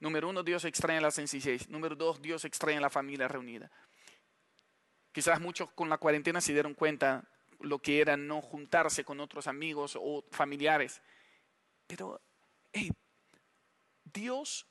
Número 0.00 0.28
uno, 0.28 0.42
Dios 0.42 0.64
extraña 0.64 1.00
la 1.00 1.10
sencillez. 1.10 1.68
Número 1.68 1.96
dos, 1.96 2.22
Dios 2.22 2.44
extraña 2.44 2.80
la 2.80 2.90
familia 2.90 3.26
reunida. 3.26 3.70
Quizás 5.12 5.40
muchos 5.40 5.70
con 5.72 5.88
la 5.88 5.98
cuarentena 5.98 6.40
se 6.40 6.52
dieron 6.52 6.74
cuenta 6.74 7.24
lo 7.58 7.80
que 7.80 8.00
era 8.00 8.16
no 8.16 8.40
juntarse 8.40 9.04
con 9.04 9.20
otros 9.20 9.46
amigos 9.46 9.98
o 10.00 10.24
familiares. 10.30 11.02
Pero, 11.86 12.22
Dios 14.04 14.66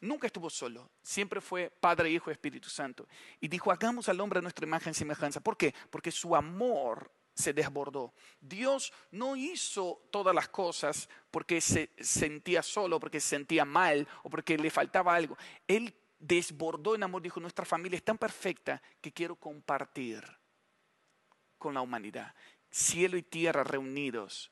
nunca 0.00 0.26
estuvo 0.26 0.48
solo, 0.50 0.90
siempre 1.02 1.40
fue 1.40 1.70
Padre, 1.70 2.10
Hijo 2.10 2.30
y 2.30 2.32
Espíritu 2.32 2.70
Santo. 2.70 3.06
Y 3.40 3.48
dijo, 3.48 3.70
hagamos 3.70 4.08
al 4.08 4.20
hombre 4.20 4.38
a 4.38 4.42
nuestra 4.42 4.66
imagen 4.66 4.92
y 4.92 4.94
semejanza. 4.94 5.40
¿Por 5.40 5.56
qué? 5.56 5.74
Porque 5.90 6.10
su 6.10 6.34
amor 6.34 7.12
se 7.40 7.52
desbordó. 7.52 8.14
Dios 8.40 8.92
no 9.10 9.36
hizo 9.36 10.06
todas 10.10 10.34
las 10.34 10.48
cosas 10.48 11.08
porque 11.30 11.60
se 11.60 11.90
sentía 11.98 12.62
solo, 12.62 13.00
porque 13.00 13.20
se 13.20 13.30
sentía 13.30 13.64
mal 13.64 14.06
o 14.22 14.30
porque 14.30 14.56
le 14.56 14.70
faltaba 14.70 15.14
algo. 15.14 15.36
Él 15.66 15.94
desbordó 16.18 16.94
en 16.94 17.02
amor, 17.02 17.22
dijo, 17.22 17.40
nuestra 17.40 17.64
familia 17.64 17.96
es 17.96 18.04
tan 18.04 18.18
perfecta 18.18 18.80
que 19.00 19.12
quiero 19.12 19.34
compartir 19.36 20.22
con 21.58 21.74
la 21.74 21.80
humanidad. 21.80 22.34
Cielo 22.70 23.16
y 23.16 23.22
tierra 23.22 23.64
reunidos. 23.64 24.50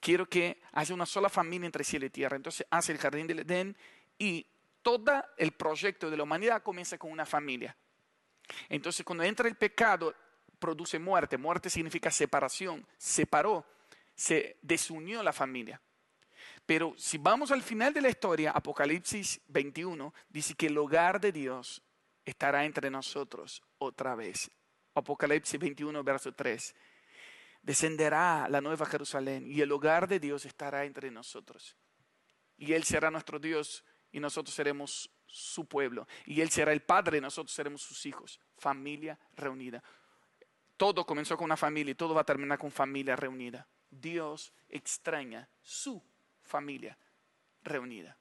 Quiero 0.00 0.28
que 0.28 0.60
haya 0.72 0.94
una 0.94 1.06
sola 1.06 1.28
familia 1.28 1.66
entre 1.66 1.84
cielo 1.84 2.06
y 2.06 2.10
tierra. 2.10 2.36
Entonces 2.36 2.66
hace 2.70 2.92
el 2.92 2.98
jardín 2.98 3.26
del 3.26 3.40
Edén 3.40 3.76
y 4.18 4.46
todo 4.82 5.24
el 5.36 5.52
proyecto 5.52 6.10
de 6.10 6.16
la 6.16 6.22
humanidad 6.22 6.62
comienza 6.62 6.96
con 6.96 7.10
una 7.10 7.26
familia. 7.26 7.76
Entonces 8.68 9.04
cuando 9.04 9.24
entra 9.24 9.48
el 9.48 9.56
pecado, 9.56 10.14
produce 10.58 10.98
muerte. 10.98 11.38
Muerte 11.38 11.70
significa 11.70 12.10
separación. 12.10 12.86
Separó, 12.98 13.66
se 14.14 14.58
desunió 14.62 15.22
la 15.22 15.32
familia. 15.32 15.80
Pero 16.64 16.94
si 16.96 17.18
vamos 17.18 17.52
al 17.52 17.62
final 17.62 17.92
de 17.94 18.00
la 18.00 18.08
historia, 18.08 18.50
Apocalipsis 18.50 19.40
21 19.48 20.12
dice 20.28 20.54
que 20.54 20.66
el 20.66 20.78
hogar 20.78 21.20
de 21.20 21.32
Dios 21.32 21.82
estará 22.24 22.64
entre 22.64 22.90
nosotros 22.90 23.62
otra 23.78 24.14
vez. 24.16 24.50
Apocalipsis 24.94 25.60
21, 25.60 26.02
verso 26.02 26.32
3. 26.32 26.74
Descenderá 27.62 28.48
la 28.48 28.60
nueva 28.60 28.86
Jerusalén 28.86 29.46
y 29.46 29.60
el 29.60 29.70
hogar 29.70 30.08
de 30.08 30.18
Dios 30.18 30.44
estará 30.44 30.84
entre 30.84 31.10
nosotros. 31.10 31.76
Y 32.56 32.72
Él 32.72 32.84
será 32.84 33.10
nuestro 33.10 33.38
Dios 33.38 33.84
y 34.10 34.18
nosotros 34.18 34.54
seremos 34.54 35.10
su 35.26 35.66
pueblo. 35.66 36.08
Y 36.24 36.40
Él 36.40 36.50
será 36.50 36.72
el 36.72 36.82
Padre 36.82 37.18
y 37.18 37.20
nosotros 37.20 37.54
seremos 37.54 37.82
sus 37.82 38.06
hijos. 38.06 38.40
Familia 38.56 39.18
reunida. 39.34 39.82
Todo 40.76 41.06
comenzó 41.06 41.36
con 41.36 41.46
una 41.46 41.56
familia 41.56 41.92
y 41.92 41.94
todo 41.94 42.14
va 42.14 42.20
a 42.22 42.24
terminar 42.24 42.58
con 42.58 42.70
familia 42.70 43.16
reunida. 43.16 43.66
Dios 43.90 44.52
extraña 44.68 45.48
su 45.62 46.02
familia 46.42 46.98
reunida. 47.62 48.16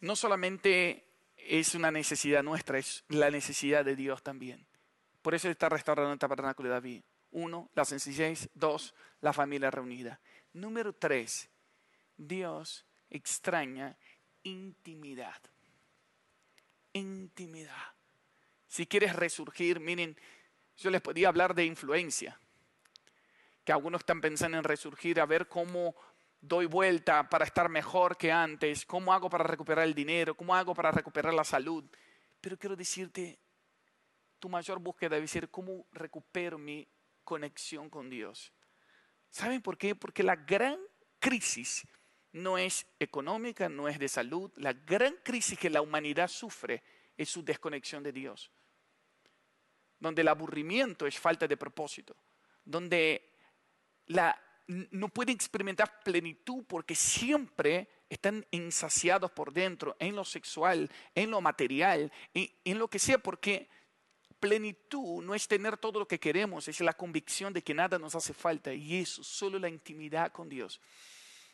No 0.00 0.14
solamente 0.14 1.06
es 1.36 1.74
una 1.74 1.90
necesidad 1.90 2.42
nuestra, 2.42 2.78
es 2.78 3.04
la 3.08 3.30
necesidad 3.30 3.84
de 3.84 3.96
Dios 3.96 4.22
también. 4.22 4.66
Por 5.22 5.34
eso 5.34 5.48
está 5.48 5.68
restaurando 5.68 6.12
el 6.12 6.18
tabernáculo 6.18 6.68
de 6.68 6.74
David. 6.74 7.02
Uno, 7.30 7.70
la 7.74 7.84
sencillez. 7.84 8.48
Dos, 8.54 8.94
la 9.20 9.32
familia 9.32 9.70
reunida. 9.70 10.20
Número 10.52 10.94
tres, 10.94 11.50
Dios 12.16 12.86
extraña 13.10 13.96
intimidad. 14.42 15.40
Intimidad. 16.92 17.97
Si 18.68 18.86
quieres 18.86 19.16
resurgir, 19.16 19.80
miren, 19.80 20.16
yo 20.76 20.90
les 20.90 21.00
podía 21.00 21.28
hablar 21.28 21.54
de 21.54 21.64
influencia. 21.64 22.38
que 23.64 23.72
algunos 23.72 24.00
están 24.00 24.22
pensando 24.22 24.56
en 24.56 24.64
resurgir, 24.64 25.20
a 25.20 25.26
ver 25.26 25.46
cómo 25.46 25.94
doy 26.40 26.64
vuelta 26.64 27.28
para 27.28 27.44
estar 27.44 27.68
mejor 27.68 28.16
que 28.16 28.32
antes, 28.32 28.86
cómo 28.86 29.12
hago 29.12 29.28
para 29.28 29.44
recuperar 29.44 29.84
el 29.84 29.94
dinero, 29.94 30.34
cómo 30.34 30.54
hago 30.54 30.74
para 30.74 30.90
recuperar 30.90 31.34
la 31.34 31.44
salud. 31.44 31.84
Pero 32.40 32.56
quiero 32.56 32.76
decirte, 32.76 33.38
tu 34.38 34.48
mayor 34.48 34.78
búsqueda 34.78 35.16
debe 35.16 35.26
ser 35.26 35.50
cómo 35.50 35.86
recupero 35.92 36.56
mi 36.56 36.88
conexión 37.24 37.90
con 37.90 38.08
Dios. 38.08 38.52
¿Saben 39.28 39.60
por 39.60 39.76
qué? 39.76 39.94
Porque 39.94 40.22
la 40.22 40.36
gran 40.36 40.78
crisis 41.18 41.86
no 42.32 42.56
es 42.56 42.86
económica, 42.98 43.68
no 43.68 43.88
es 43.88 43.98
de 43.98 44.08
salud. 44.08 44.50
La 44.56 44.72
gran 44.72 45.14
crisis 45.22 45.58
que 45.58 45.68
la 45.68 45.82
humanidad 45.82 46.28
sufre 46.28 46.82
es 47.16 47.28
su 47.28 47.44
desconexión 47.44 48.02
de 48.02 48.12
Dios. 48.12 48.50
Donde 50.00 50.22
el 50.22 50.28
aburrimiento 50.28 51.06
es 51.06 51.18
falta 51.18 51.46
de 51.46 51.56
propósito. 51.56 52.16
Donde 52.64 53.32
la, 54.06 54.38
no 54.66 55.08
pueden 55.08 55.34
experimentar 55.34 56.02
plenitud 56.02 56.64
porque 56.66 56.94
siempre 56.94 57.88
están 58.08 58.46
insaciados 58.50 59.30
por 59.30 59.52
dentro, 59.52 59.96
en 59.98 60.16
lo 60.16 60.24
sexual, 60.24 60.90
en 61.14 61.30
lo 61.30 61.40
material, 61.40 62.12
en, 62.32 62.50
en 62.64 62.78
lo 62.78 62.88
que 62.88 62.98
sea, 62.98 63.18
porque 63.18 63.68
plenitud 64.38 65.22
no 65.22 65.34
es 65.34 65.48
tener 65.48 65.76
todo 65.76 66.00
lo 66.00 66.08
que 66.08 66.20
queremos, 66.20 66.68
es 66.68 66.80
la 66.80 66.92
convicción 66.92 67.52
de 67.52 67.62
que 67.62 67.74
nada 67.74 67.98
nos 67.98 68.14
hace 68.14 68.32
falta 68.32 68.72
y 68.72 69.00
eso, 69.00 69.22
solo 69.22 69.58
la 69.58 69.68
intimidad 69.68 70.32
con 70.32 70.48
Dios. 70.48 70.80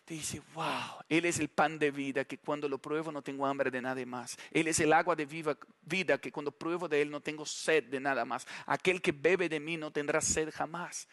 Te 0.04 0.14
dice, 0.14 0.42
wow, 0.52 1.00
Él 1.08 1.24
es 1.24 1.38
el 1.38 1.48
pan 1.48 1.78
de 1.78 1.90
vida 1.90 2.24
que 2.24 2.36
cuando 2.36 2.68
lo 2.68 2.76
pruebo 2.76 3.10
no 3.10 3.22
tengo 3.22 3.46
hambre 3.46 3.70
de 3.70 3.80
nada 3.80 4.04
más. 4.04 4.36
Él 4.50 4.68
es 4.68 4.78
el 4.80 4.92
agua 4.92 5.16
de 5.16 5.24
vida 5.24 6.18
que 6.18 6.30
cuando 6.30 6.52
pruebo 6.52 6.88
de 6.88 7.00
Él 7.00 7.10
no 7.10 7.20
tengo 7.20 7.46
sed 7.46 7.84
de 7.84 8.00
nada 8.00 8.24
más. 8.26 8.46
Aquel 8.66 9.00
que 9.00 9.12
bebe 9.12 9.48
de 9.48 9.60
mí 9.60 9.78
no 9.78 9.90
tendrá 9.90 10.20
sed 10.20 10.50
jamás. 10.52 11.08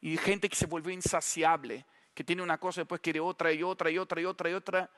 Y 0.00 0.16
gente 0.18 0.48
que 0.48 0.54
se 0.54 0.66
vuelve 0.66 0.92
insaciable, 0.92 1.84
que 2.14 2.22
tiene 2.22 2.42
una 2.42 2.58
cosa 2.58 2.80
y 2.80 2.82
después 2.82 3.00
quiere 3.00 3.18
otra 3.18 3.52
y 3.52 3.62
otra 3.64 3.90
y 3.90 3.98
otra 3.98 4.20
y 4.20 4.24
otra 4.24 4.50
y 4.50 4.54
otra, 4.54 4.90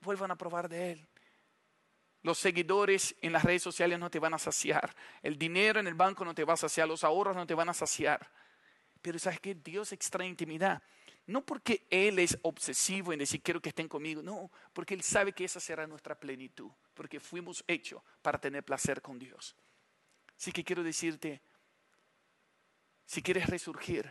vuelvan 0.00 0.30
a 0.30 0.36
probar 0.36 0.70
de 0.70 0.92
Él. 0.92 1.08
Los 2.22 2.38
seguidores 2.38 3.14
en 3.20 3.32
las 3.32 3.44
redes 3.44 3.62
sociales 3.62 3.98
no 3.98 4.10
te 4.10 4.18
van 4.18 4.34
a 4.34 4.38
saciar. 4.38 4.94
El 5.22 5.38
dinero 5.38 5.80
en 5.80 5.86
el 5.86 5.94
banco 5.94 6.24
no 6.24 6.34
te 6.34 6.44
va 6.44 6.54
a 6.54 6.56
saciar. 6.56 6.88
Los 6.88 7.04
ahorros 7.04 7.36
no 7.36 7.46
te 7.46 7.54
van 7.54 7.68
a 7.68 7.74
saciar. 7.74 8.30
Pero 9.02 9.18
sabes 9.18 9.38
que 9.38 9.54
Dios 9.54 9.92
extrae 9.92 10.26
intimidad. 10.26 10.82
No 11.28 11.44
porque 11.44 11.86
Él 11.90 12.18
es 12.20 12.38
obsesivo 12.40 13.12
en 13.12 13.18
decir 13.18 13.42
quiero 13.42 13.60
que 13.60 13.68
estén 13.68 13.86
conmigo. 13.86 14.22
No, 14.22 14.50
porque 14.72 14.94
Él 14.94 15.02
sabe 15.02 15.34
que 15.34 15.44
esa 15.44 15.60
será 15.60 15.86
nuestra 15.86 16.18
plenitud. 16.18 16.70
Porque 16.94 17.20
fuimos 17.20 17.62
hechos 17.68 18.02
para 18.22 18.40
tener 18.40 18.64
placer 18.64 19.02
con 19.02 19.18
Dios. 19.18 19.54
Así 20.38 20.52
que 20.52 20.64
quiero 20.64 20.82
decirte, 20.82 21.42
si 23.04 23.20
quieres 23.20 23.46
resurgir, 23.46 24.10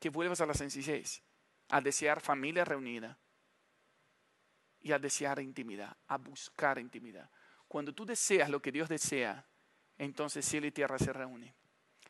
que 0.00 0.10
vuelvas 0.10 0.40
a 0.40 0.46
la 0.46 0.54
sencillez, 0.54 1.22
a 1.68 1.80
desear 1.80 2.20
familia 2.20 2.64
reunida 2.64 3.16
y 4.80 4.90
a 4.90 4.98
desear 4.98 5.38
intimidad, 5.38 5.96
a 6.08 6.18
buscar 6.18 6.80
intimidad. 6.80 7.30
Cuando 7.68 7.94
tú 7.94 8.04
deseas 8.04 8.50
lo 8.50 8.60
que 8.60 8.72
Dios 8.72 8.88
desea, 8.88 9.46
entonces 9.96 10.44
cielo 10.44 10.66
y 10.66 10.72
tierra 10.72 10.98
se 10.98 11.12
reúnen. 11.12 11.54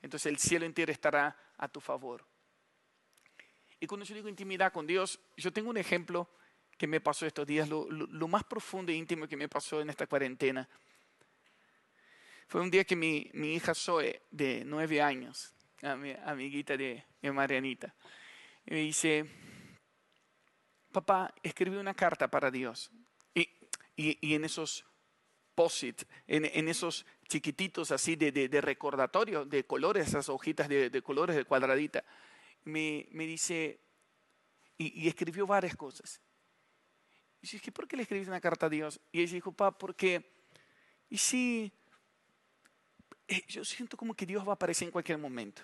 Entonces 0.00 0.33
el 0.33 0.38
cielo 0.38 0.64
entero 0.64 0.90
estará 0.90 1.37
a 1.59 1.69
tu 1.69 1.81
favor. 1.81 2.26
Y 3.81 3.87
cuando 3.87 4.05
yo 4.05 4.15
digo 4.15 4.29
intimidad 4.29 4.73
con 4.73 4.87
Dios, 4.87 5.21
yo 5.37 5.53
tengo 5.53 5.71
un 5.71 5.77
ejemplo 5.77 6.29
que 6.77 6.87
me 6.87 7.01
pasó 7.01 7.27
estos 7.27 7.47
días, 7.47 7.69
lo, 7.69 8.29
más 8.29 8.45
profundo 8.45 8.93
e 8.93 8.95
íntimo 8.95 9.27
que 9.27 9.37
me 9.37 9.49
pasó 9.49 9.81
en 9.81 9.91
esta 9.91 10.07
cuarentena. 10.07 10.69
Fue 12.47 12.61
un 12.61 12.71
día 12.71 12.85
que 12.85 12.97
mi, 12.97 13.31
hija 13.35 13.75
Zoe, 13.75 14.23
de 14.31 14.63
nueve 14.65 15.03
años, 15.03 15.53
a 15.83 15.97
mi 15.97 16.13
amiguita 16.25 16.77
de, 16.77 17.05
Marianita, 17.23 17.95
me 18.67 18.77
dice, 18.77 19.25
papá, 20.93 21.35
escribí 21.43 21.77
una 21.77 21.95
carta 21.95 22.29
para 22.29 22.51
Dios. 22.51 22.91
Y, 23.35 23.49
y 23.97 24.35
en 24.35 24.45
esos 24.45 24.85
en, 26.27 26.69
esos 26.69 27.07
chiquititos 27.29 27.91
así 27.91 28.17
de, 28.17 28.61
recordatorio, 28.61 29.45
de 29.45 29.64
colores, 29.64 30.09
esas 30.09 30.29
hojitas 30.29 30.69
de, 30.69 31.03
colores 31.03 31.37
de 31.37 31.45
cuadradita. 31.45 32.05
Me, 32.64 33.07
dice, 33.11 33.81
y, 34.77 35.09
escribió 35.09 35.47
varias 35.47 35.77
cosas. 35.77 36.21
Y 37.40 37.49
dije, 37.49 37.73
¿por 37.73 37.87
qué 37.87 37.97
le 37.97 38.03
escribiste 38.03 38.31
una 38.31 38.40
carta 38.40 38.66
a 38.66 38.68
Dios? 38.68 39.01
Y 39.12 39.23
ella 39.23 39.35
dijo, 39.35 39.53
papá, 39.53 39.79
porque, 39.79 40.33
y 41.09 41.16
si, 41.18 41.73
eh, 43.27 43.44
yo 43.49 43.64
siento 43.64 43.97
como 43.97 44.14
que 44.14 44.27
Dios 44.27 44.47
va 44.47 44.53
a 44.53 44.55
aparecer 44.55 44.87
en 44.87 44.92
cualquier 44.92 45.18
momento. 45.18 45.62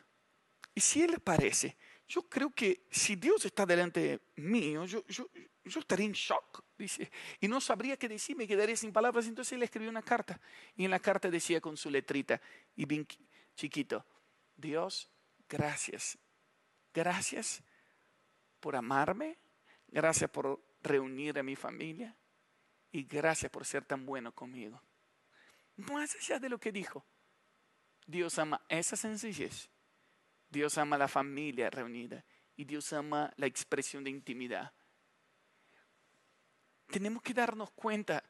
Y 0.74 0.80
si 0.80 1.02
Él 1.02 1.14
aparece, 1.14 1.76
yo 2.06 2.28
creo 2.28 2.50
que 2.50 2.86
si 2.90 3.16
Dios 3.16 3.44
está 3.44 3.64
delante 3.64 4.20
mío, 4.36 4.84
yo, 4.84 5.04
yo, 5.06 5.28
yo 5.64 5.80
estaría 5.80 6.06
en 6.06 6.12
shock, 6.12 6.62
dice, 6.76 7.10
y 7.40 7.48
no 7.48 7.60
sabría 7.60 7.96
qué 7.96 8.08
decir, 8.08 8.36
me 8.36 8.46
quedaría 8.46 8.76
sin 8.76 8.92
palabras. 8.92 9.26
Entonces 9.26 9.52
él 9.52 9.62
escribió 9.62 9.88
una 9.90 10.02
carta, 10.02 10.40
y 10.76 10.84
en 10.84 10.90
la 10.90 11.00
carta 11.00 11.30
decía 11.30 11.60
con 11.60 11.76
su 11.76 11.90
letrita, 11.90 12.40
y 12.76 12.84
bien 12.84 13.06
chiquito, 13.56 14.04
Dios, 14.56 15.10
gracias, 15.48 16.18
gracias 16.94 17.62
por 18.60 18.76
amarme, 18.76 19.36
gracias 19.88 20.30
por 20.30 20.62
reunir 20.82 21.38
a 21.38 21.42
mi 21.42 21.56
familia, 21.56 22.16
y 22.92 23.02
gracias 23.02 23.50
por 23.50 23.66
ser 23.66 23.84
tan 23.84 24.06
bueno 24.06 24.32
conmigo. 24.32 24.80
Más 25.76 26.14
allá 26.14 26.38
de 26.38 26.48
lo 26.48 26.58
que 26.58 26.72
dijo, 26.72 27.04
Dios 28.06 28.38
ama 28.38 28.64
esa 28.68 28.96
sencillez, 28.96 29.68
Dios 30.48 30.78
ama 30.78 30.96
la 30.96 31.08
familia 31.08 31.68
reunida, 31.68 32.24
y 32.56 32.64
Dios 32.64 32.92
ama 32.92 33.32
la 33.36 33.46
expresión 33.46 34.04
de 34.04 34.10
intimidad 34.10 34.72
tenemos 36.94 37.22
que 37.22 37.34
darnos 37.34 37.70
cuenta 37.72 38.22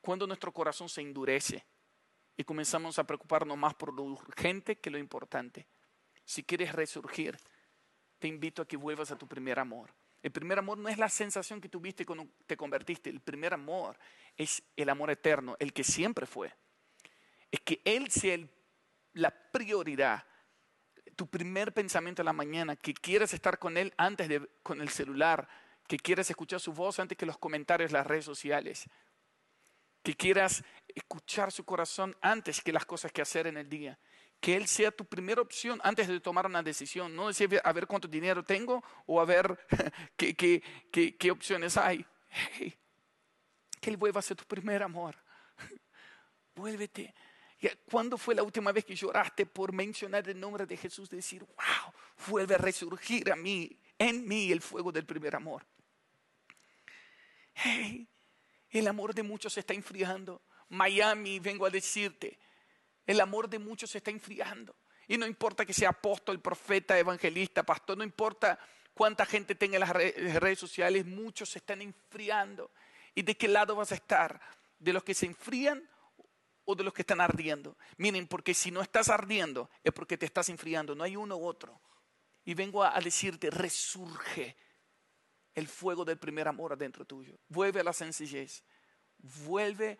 cuando 0.00 0.26
nuestro 0.26 0.50
corazón 0.50 0.88
se 0.88 1.02
endurece 1.02 1.64
y 2.36 2.44
comenzamos 2.44 2.98
a 2.98 3.04
preocuparnos 3.04 3.58
más 3.58 3.74
por 3.74 3.92
lo 3.92 4.02
urgente 4.04 4.78
que 4.78 4.90
lo 4.90 4.96
importante. 4.96 5.66
Si 6.24 6.42
quieres 6.42 6.72
resurgir, 6.72 7.36
te 8.18 8.28
invito 8.28 8.62
a 8.62 8.68
que 8.68 8.76
vuelvas 8.76 9.10
a 9.10 9.18
tu 9.18 9.26
primer 9.26 9.58
amor. 9.58 9.94
El 10.22 10.32
primer 10.32 10.58
amor 10.58 10.78
no 10.78 10.88
es 10.88 10.98
la 10.98 11.08
sensación 11.08 11.60
que 11.60 11.68
tuviste 11.68 12.04
cuando 12.04 12.26
te 12.46 12.56
convertiste. 12.56 13.10
El 13.10 13.20
primer 13.20 13.54
amor 13.54 13.96
es 14.36 14.62
el 14.76 14.88
amor 14.88 15.10
eterno, 15.10 15.56
el 15.58 15.72
que 15.72 15.84
siempre 15.84 16.26
fue. 16.26 16.52
Es 17.50 17.60
que 17.60 17.80
Él 17.84 18.10
sea 18.10 18.38
la 19.14 19.30
prioridad, 19.30 20.24
tu 21.16 21.26
primer 21.28 21.72
pensamiento 21.72 22.22
en 22.22 22.26
la 22.26 22.32
mañana, 22.32 22.76
que 22.76 22.94
quieras 22.94 23.32
estar 23.32 23.58
con 23.58 23.76
Él 23.76 23.94
antes 23.96 24.28
de 24.28 24.48
con 24.62 24.80
el 24.80 24.88
celular, 24.88 25.48
que 25.86 25.98
quieras 25.98 26.28
escuchar 26.30 26.60
su 26.60 26.72
voz 26.72 26.98
antes 26.98 27.16
que 27.16 27.26
los 27.26 27.38
comentarios 27.38 27.90
en 27.90 27.94
las 27.94 28.06
redes 28.06 28.24
sociales, 28.24 28.88
que 30.02 30.14
quieras 30.14 30.64
escuchar 30.88 31.52
su 31.52 31.64
corazón 31.64 32.16
antes 32.20 32.60
que 32.60 32.72
las 32.72 32.84
cosas 32.84 33.12
que 33.12 33.22
hacer 33.22 33.46
en 33.46 33.56
el 33.56 33.68
día, 33.68 33.98
que 34.40 34.56
Él 34.56 34.66
sea 34.66 34.90
tu 34.90 35.04
primera 35.04 35.40
opción 35.40 35.80
antes 35.82 36.08
de 36.08 36.20
tomar 36.20 36.46
una 36.46 36.62
decisión, 36.62 37.14
no 37.14 37.28
decir 37.28 37.60
a 37.62 37.72
ver 37.72 37.86
cuánto 37.86 38.08
dinero 38.08 38.42
tengo 38.42 38.82
o 39.06 39.20
a 39.20 39.24
ver 39.24 39.58
qué, 40.16 40.34
qué, 40.34 41.16
qué, 41.16 41.30
opciones 41.30 41.76
hay. 41.76 42.04
que 43.80 43.90
Él 43.90 43.96
vuelva 43.96 44.20
a 44.20 44.22
ser 44.22 44.36
tu 44.36 44.44
primer 44.44 44.82
amor. 44.82 45.16
Vuélvete. 46.54 47.14
¿Cuándo 47.90 48.16
fue 48.16 48.36
la 48.36 48.44
última 48.44 48.70
vez 48.70 48.84
que 48.84 48.94
lloraste 48.94 49.44
por 49.44 49.72
mencionar 49.72 50.28
el 50.28 50.38
nombre 50.38 50.64
de 50.64 50.76
Jesús? 50.76 51.10
Decir, 51.10 51.42
wow, 51.42 51.92
vuelve 52.28 52.54
a 52.54 52.58
resurgir 52.58 53.32
a 53.32 53.36
mí, 53.36 53.76
en 53.98 54.28
mí 54.28 54.52
el 54.52 54.60
fuego 54.60 54.92
del 54.92 55.04
primer 55.04 55.34
amor 55.34 55.66
hey, 57.58 58.08
el 58.70 58.86
amor 58.88 59.14
de 59.14 59.22
muchos 59.22 59.56
está 59.58 59.74
enfriando. 59.74 60.42
Miami, 60.68 61.38
vengo 61.38 61.66
a 61.66 61.70
decirte, 61.70 62.38
el 63.08 63.20
amor 63.22 63.48
de 63.48 63.58
muchos 63.58 63.90
se 63.90 63.98
está 63.98 64.10
enfriando. 64.10 64.76
Y 65.08 65.16
no 65.16 65.26
importa 65.26 65.64
que 65.64 65.72
sea 65.72 65.88
apóstol, 65.88 66.40
profeta, 66.40 66.98
evangelista, 66.98 67.62
pastor, 67.62 67.96
no 67.96 68.04
importa 68.04 68.58
cuánta 68.92 69.24
gente 69.24 69.54
tenga 69.54 69.76
en 69.76 69.80
las 69.80 69.90
redes 69.90 70.58
sociales, 70.58 71.06
muchos 71.06 71.48
se 71.48 71.58
están 71.58 71.80
enfriando. 71.80 72.70
¿Y 73.14 73.22
de 73.22 73.34
qué 73.34 73.48
lado 73.48 73.74
vas 73.74 73.92
a 73.92 73.94
estar? 73.94 74.38
¿De 74.78 74.92
los 74.92 75.02
que 75.02 75.14
se 75.14 75.24
enfrían 75.24 75.82
o 76.66 76.74
de 76.74 76.84
los 76.84 76.92
que 76.92 77.00
están 77.00 77.22
ardiendo? 77.22 77.78
Miren, 77.96 78.28
porque 78.28 78.52
si 78.52 78.70
no 78.70 78.82
estás 78.82 79.08
ardiendo 79.08 79.70
es 79.82 79.94
porque 79.94 80.18
te 80.18 80.26
estás 80.26 80.50
enfriando, 80.50 80.94
no 80.94 81.02
hay 81.02 81.16
uno 81.16 81.38
u 81.38 81.46
otro. 81.46 81.80
Y 82.44 82.52
vengo 82.52 82.84
a 82.84 83.00
decirte, 83.00 83.48
resurge 83.50 84.54
el 85.54 85.66
fuego 85.66 86.04
del 86.04 86.18
primer 86.18 86.46
amor 86.46 86.74
adentro 86.74 87.06
tuyo. 87.06 87.38
Vuelve 87.48 87.80
a 87.80 87.84
la 87.84 87.94
sencillez. 87.94 88.62
Vuelve 89.16 89.98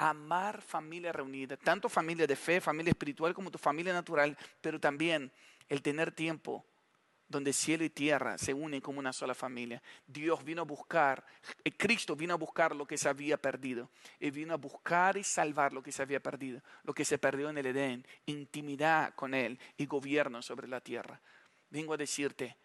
amar 0.00 0.62
familia 0.62 1.12
reunida, 1.12 1.58
tanto 1.58 1.90
familia 1.90 2.26
de 2.26 2.34
fe, 2.34 2.58
familia 2.58 2.90
espiritual 2.90 3.34
como 3.34 3.50
tu 3.50 3.58
familia 3.58 3.92
natural, 3.92 4.36
pero 4.62 4.80
también 4.80 5.30
el 5.68 5.82
tener 5.82 6.10
tiempo 6.10 6.64
donde 7.28 7.52
cielo 7.52 7.84
y 7.84 7.90
tierra 7.90 8.38
se 8.38 8.54
unen 8.54 8.80
como 8.80 8.98
una 8.98 9.12
sola 9.12 9.34
familia. 9.34 9.82
Dios 10.06 10.42
vino 10.42 10.62
a 10.62 10.64
buscar, 10.64 11.22
eh, 11.62 11.70
Cristo 11.70 12.16
vino 12.16 12.32
a 12.32 12.38
buscar 12.38 12.74
lo 12.74 12.86
que 12.86 12.96
se 12.96 13.10
había 13.10 13.36
perdido. 13.36 13.90
Y 14.18 14.30
vino 14.30 14.54
a 14.54 14.56
buscar 14.56 15.18
y 15.18 15.22
salvar 15.22 15.74
lo 15.74 15.82
que 15.82 15.92
se 15.92 16.00
había 16.00 16.20
perdido, 16.20 16.62
lo 16.82 16.94
que 16.94 17.04
se 17.04 17.18
perdió 17.18 17.50
en 17.50 17.58
el 17.58 17.66
Edén, 17.66 18.06
intimidad 18.24 19.14
con 19.14 19.34
Él 19.34 19.60
y 19.76 19.84
gobierno 19.84 20.40
sobre 20.40 20.66
la 20.66 20.80
tierra. 20.80 21.20
vengo 21.68 21.92
a 21.92 21.98
decirte, 21.98 22.56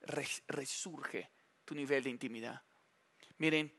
resurge 0.00 1.30
tu 1.66 1.74
nivel 1.74 2.02
de 2.02 2.10
intimidad. 2.10 2.62
Miren, 3.36 3.72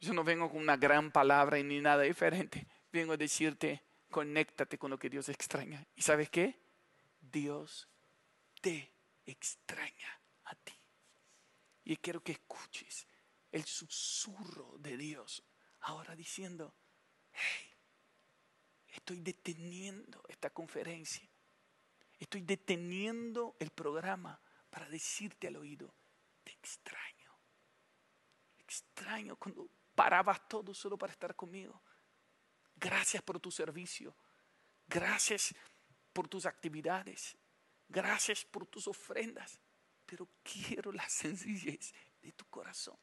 yo 0.00 0.12
no 0.12 0.24
vengo 0.24 0.50
con 0.50 0.60
una 0.60 0.76
gran 0.76 1.10
palabra 1.10 1.58
ni 1.62 1.80
nada 1.80 2.02
diferente. 2.02 2.66
Vengo 2.92 3.14
a 3.14 3.16
decirte, 3.16 3.82
conéctate 4.10 4.78
con 4.78 4.90
lo 4.90 4.98
que 4.98 5.10
Dios 5.10 5.28
extraña. 5.28 5.86
¿Y 5.94 6.02
sabes 6.02 6.30
qué? 6.30 6.58
Dios 7.20 7.88
te 8.60 8.92
extraña 9.24 10.20
a 10.44 10.54
ti. 10.54 10.74
Y 11.84 11.96
quiero 11.96 12.22
que 12.22 12.32
escuches 12.32 13.06
el 13.52 13.64
susurro 13.64 14.76
de 14.78 14.96
Dios 14.96 15.42
ahora 15.80 16.14
diciendo, 16.14 16.74
hey, 17.32 17.70
estoy 18.88 19.20
deteniendo 19.20 20.22
esta 20.28 20.50
conferencia. 20.50 21.28
Estoy 22.18 22.42
deteniendo 22.42 23.56
el 23.60 23.70
programa 23.70 24.40
para 24.70 24.88
decirte 24.88 25.48
al 25.48 25.56
oído, 25.56 25.94
te 26.42 26.52
extraño. 26.52 27.32
Extraño 28.58 29.36
cuando 29.36 29.68
parabas 29.96 30.46
todo 30.46 30.72
solo 30.72 30.96
para 30.96 31.12
estar 31.12 31.34
conmigo. 31.34 31.82
Gracias 32.76 33.22
por 33.22 33.40
tu 33.40 33.50
servicio. 33.50 34.14
Gracias 34.86 35.54
por 36.12 36.28
tus 36.28 36.46
actividades. 36.46 37.36
Gracias 37.88 38.44
por 38.44 38.66
tus 38.66 38.86
ofrendas. 38.86 39.58
Pero 40.04 40.28
quiero 40.44 40.92
la 40.92 41.08
sencillez 41.08 41.92
de 42.22 42.30
tu 42.32 42.44
corazón. 42.46 42.96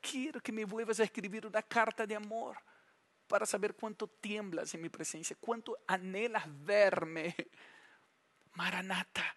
Quiero 0.00 0.40
que 0.40 0.52
me 0.52 0.64
vuelvas 0.64 1.00
a 1.00 1.04
escribir 1.04 1.46
una 1.46 1.62
carta 1.62 2.06
de 2.06 2.14
amor 2.14 2.58
para 3.26 3.46
saber 3.46 3.74
cuánto 3.74 4.06
tiemblas 4.06 4.74
en 4.74 4.82
mi 4.82 4.88
presencia, 4.88 5.36
cuánto 5.40 5.78
anhelas 5.86 6.44
verme. 6.46 7.34
Maranata, 8.54 9.36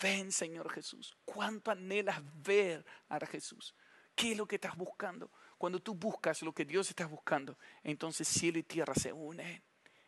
ven 0.00 0.30
Señor 0.30 0.70
Jesús. 0.70 1.16
Cuánto 1.24 1.70
anhelas 1.70 2.20
ver 2.42 2.84
a 3.08 3.18
Jesús. 3.26 3.74
¿Qué 4.14 4.32
es 4.32 4.38
lo 4.38 4.46
que 4.46 4.56
estás 4.56 4.76
buscando? 4.76 5.30
Cuando 5.62 5.78
tú 5.78 5.94
buscas 5.94 6.42
lo 6.42 6.52
que 6.52 6.64
Dios 6.64 6.88
está 6.88 7.06
buscando, 7.06 7.56
entonces 7.84 8.26
cielo 8.26 8.58
y 8.58 8.64
tierra 8.64 8.96
se 8.96 9.12
unen. 9.12 9.62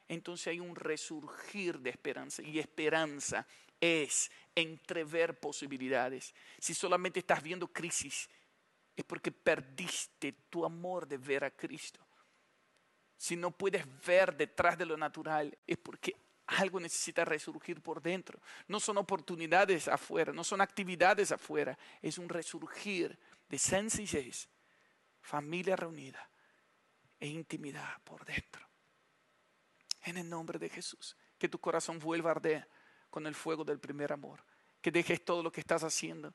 Entonces 0.09 0.49
hay 0.49 0.59
un 0.59 0.75
resurgir 0.75 1.79
de 1.79 1.90
esperanza. 1.90 2.43
Y 2.43 2.59
esperanza 2.59 3.47
es 3.81 4.33
entrever 4.53 5.38
posibilidades. 5.38 6.35
Si 6.59 6.75
solamente 6.75 7.21
estás 7.21 7.40
viendo 7.40 7.69
crisis, 7.69 8.29
es 8.97 9.05
porque 9.05 9.31
perdiste 9.31 10.33
tu 10.51 10.64
amor 10.64 11.07
de 11.07 11.19
ver 11.19 11.45
a 11.45 11.53
Cristo. 11.53 12.05
Si 13.17 13.37
no 13.37 13.53
puedes 13.53 13.85
ver 14.05 14.37
detrás 14.37 14.77
de 14.77 14.87
lo 14.87 14.97
natural, 14.97 15.57
es 15.69 15.77
porque 15.77 16.17
algo 16.49 16.81
necesita 16.81 17.25
resurgir 17.25 17.81
por 17.81 18.03
dentro. 18.03 18.40
No 18.67 18.81
son 18.81 18.99
oportunidades 18.99 19.87
afuera, 19.87 20.33
no 20.33 20.43
son 20.43 20.61
actividades 20.61 21.31
afuera, 21.31 21.79
es 22.03 22.19
un 22.19 22.29
resurgir 22.29 23.17
de 23.49 23.59
sencillez, 23.61 24.49
familia 25.25 25.75
reunida 25.75 26.31
e 27.19 27.27
intimidad 27.27 28.01
por 28.05 28.25
dentro. 28.25 28.69
En 30.03 30.19
el 30.19 30.29
nombre 30.29 30.59
de 30.59 30.69
Jesús, 30.69 31.17
que 31.39 31.49
tu 31.49 31.59
corazón 31.59 31.99
vuelva 31.99 32.31
a 32.31 32.35
arder 32.35 32.69
con 33.09 33.27
el 33.27 33.35
fuego 33.35 33.65
del 33.65 33.81
primer 33.81 34.13
amor, 34.13 34.45
que 34.83 34.91
dejes 34.91 35.25
todo 35.25 35.43
lo 35.43 35.51
que 35.51 35.61
estás 35.61 35.83
haciendo 35.83 36.35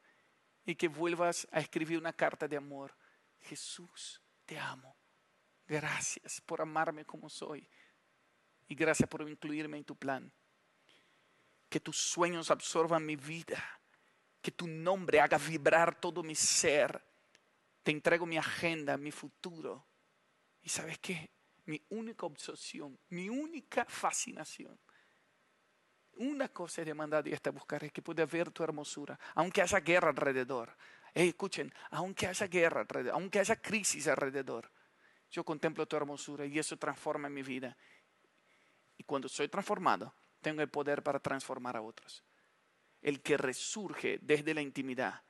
y 0.66 0.76
que 0.76 0.88
vuelvas 0.88 1.48
a 1.52 1.60
escribir 1.60 2.00
una 2.00 2.14
carta 2.14 2.48
de 2.48 2.58
amor. 2.58 2.98
Jesús, 3.42 4.22
te 4.46 4.58
amo. 4.58 4.98
Gracias 5.68 6.42
por 6.42 6.60
amarme 6.60 7.06
como 7.06 7.30
soy 7.30 7.70
y 8.68 8.74
gracias 8.74 9.08
por 9.08 9.28
incluirme 9.30 9.78
en 9.78 9.86
tu 9.86 9.96
plan. 9.96 10.34
Que 11.70 11.80
tus 11.80 11.98
sueños 11.98 12.50
absorban 12.50 13.06
mi 13.06 13.16
vida, 13.16 13.64
que 14.42 14.50
tu 14.50 14.66
nombre 14.66 15.22
haga 15.22 15.38
vibrar 15.38 16.00
todo 16.00 16.24
mi 16.24 16.34
ser. 16.34 17.09
Te 17.84 17.92
entrego 17.92 18.26
mi 18.26 18.38
agenda, 18.38 18.98
mi 18.98 19.12
futuro. 19.12 19.88
Y 20.62 20.70
sabes 20.70 21.00
qué? 21.00 21.32
Mi 21.66 21.84
única 21.90 22.26
obsesión, 22.26 23.00
mi 23.10 23.30
única 23.30 23.86
fascinación 23.86 24.80
una 26.20 26.50
cosa 26.50 26.82
es 26.82 26.88
demandada 26.88 27.28
y 27.30 27.34
esta 27.34 27.50
buscar 27.50 27.84
es 27.84 27.92
que 27.94 28.02
pueda 28.02 28.26
ver 28.26 28.52
tu 28.52 28.64
hermosura, 28.64 29.18
aunque 29.36 29.62
haya 29.62 29.80
guerra 29.80 30.10
alrededor. 30.10 30.76
escuchen, 31.14 31.74
aunque 31.92 32.28
haya 32.28 32.48
guerra 32.48 32.82
alrededor, 32.82 33.14
aunque 33.14 33.40
haya 33.40 33.56
crisis 33.56 34.08
alrededor, 34.08 34.70
yo 35.32 35.46
contemplo 35.46 35.88
tu 35.88 35.96
hermosura 35.96 36.46
y 36.46 36.60
eso 36.60 36.78
transforma 36.78 37.30
mi 37.30 37.42
vida. 37.42 37.76
Y 38.98 39.04
cuando 39.06 39.30
soy 39.30 39.48
transformado, 39.48 40.14
tengo 40.42 40.62
el 40.62 40.70
poder 40.70 41.04
para 41.04 41.20
transformar 41.20 41.78
a 41.78 41.82
otros. 41.82 42.24
El 43.02 43.22
que 43.22 43.38
resurge 43.38 44.20
desde 44.22 44.54
la 44.54 44.62
intimidad 44.62 45.24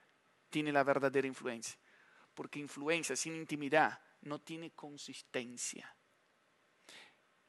tiene 0.49 0.71
la 0.71 0.83
verdadera 0.83 1.27
influencia, 1.27 1.77
porque 2.39 2.58
influencia 2.58 3.17
sin 3.17 3.36
intimidad 3.36 3.99
no 4.21 4.39
tiene 4.39 4.71
consistencia. 4.71 5.93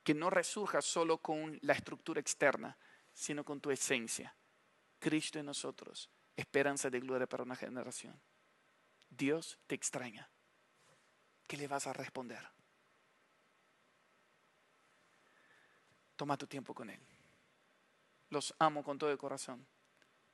Que 0.03 0.15
no 0.15 0.31
resurja 0.31 0.83
solo 0.83 1.19
con 1.19 1.57
la 1.63 1.75
estructura 1.75 2.21
externa, 2.21 2.77
sino 3.13 3.45
con 3.45 3.61
tu 3.61 3.71
esencia. 3.71 4.35
Cristo 4.99 5.39
en 5.39 5.47
nosotros, 5.47 6.11
esperanza 6.35 6.91
de 6.91 6.99
gloria 6.99 7.29
para 7.29 7.45
una 7.45 7.55
generación. 7.55 8.21
Dios 9.09 9.61
te 9.69 9.77
extraña. 9.77 10.29
¿Qué 11.47 11.57
le 11.57 11.69
vas 11.69 11.87
a 11.87 11.93
responder? 11.93 12.45
Toma 16.17 16.37
tu 16.37 16.49
tiempo 16.49 16.75
con 16.75 16.91
Él. 16.91 17.01
Los 18.31 18.53
amo 18.59 18.83
con 18.83 18.99
todo 18.99 19.13
el 19.13 19.19
corazón, 19.19 19.65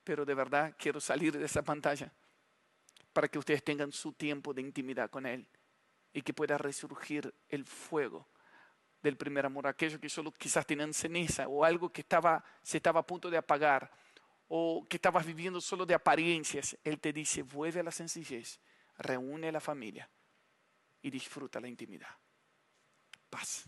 pero 0.02 0.24
de 0.24 0.32
verdad 0.32 0.74
quiero 0.78 0.98
salir 0.98 1.36
de 1.36 1.44
esa 1.44 1.60
pantalla 1.60 2.10
para 3.16 3.28
que 3.28 3.38
ustedes 3.38 3.64
tengan 3.64 3.92
su 3.92 4.12
tiempo 4.12 4.52
de 4.52 4.60
intimidad 4.60 5.08
con 5.08 5.24
Él 5.24 5.48
y 6.12 6.20
que 6.20 6.34
pueda 6.34 6.58
resurgir 6.58 7.34
el 7.48 7.64
fuego 7.64 8.28
del 9.02 9.16
primer 9.16 9.46
amor, 9.46 9.66
aquellos 9.66 9.98
que 9.98 10.10
solo 10.10 10.30
quizás 10.30 10.66
tenían 10.66 10.92
ceniza 10.92 11.48
o 11.48 11.64
algo 11.64 11.90
que 11.90 12.02
estaba, 12.02 12.44
se 12.62 12.76
estaba 12.76 13.00
a 13.00 13.06
punto 13.06 13.30
de 13.30 13.38
apagar 13.38 13.90
o 14.48 14.84
que 14.86 14.98
estabas 14.98 15.24
viviendo 15.24 15.62
solo 15.62 15.86
de 15.86 15.94
apariencias, 15.94 16.76
Él 16.84 17.00
te 17.00 17.10
dice, 17.10 17.40
vuelve 17.40 17.80
a 17.80 17.84
la 17.84 17.90
sencillez, 17.90 18.60
reúne 18.98 19.48
a 19.48 19.52
la 19.52 19.60
familia 19.60 20.10
y 21.00 21.08
disfruta 21.08 21.58
la 21.58 21.68
intimidad. 21.68 22.14
Paz. 23.30 23.66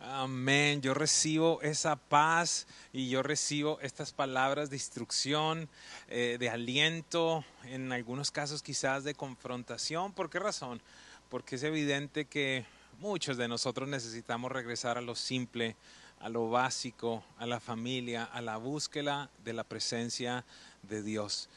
Amén. 0.00 0.82
Yo 0.82 0.94
recibo 0.94 1.60
esa 1.62 1.96
paz 1.96 2.66
y 2.92 3.08
yo 3.08 3.22
recibo 3.22 3.80
estas 3.80 4.12
palabras 4.12 4.70
de 4.70 4.76
instrucción, 4.76 5.68
eh, 6.08 6.36
de 6.38 6.50
aliento, 6.50 7.44
en 7.64 7.92
algunos 7.92 8.30
casos 8.30 8.62
quizás 8.62 9.04
de 9.04 9.14
confrontación. 9.14 10.12
¿Por 10.12 10.30
qué 10.30 10.38
razón? 10.38 10.80
Porque 11.28 11.56
es 11.56 11.62
evidente 11.62 12.26
que 12.26 12.66
Muchos 12.98 13.36
de 13.36 13.46
nosotros 13.46 13.86
necesitamos 13.90 14.50
regresar 14.50 14.96
a 14.96 15.02
lo 15.02 15.14
simple, 15.14 15.76
a 16.20 16.30
lo 16.30 16.48
básico, 16.48 17.22
a 17.36 17.44
la 17.44 17.60
familia, 17.60 18.24
a 18.24 18.40
la 18.40 18.56
búsqueda 18.56 19.30
de 19.44 19.52
la 19.52 19.64
presencia 19.64 20.46
de 20.82 21.02
Dios. 21.02 21.50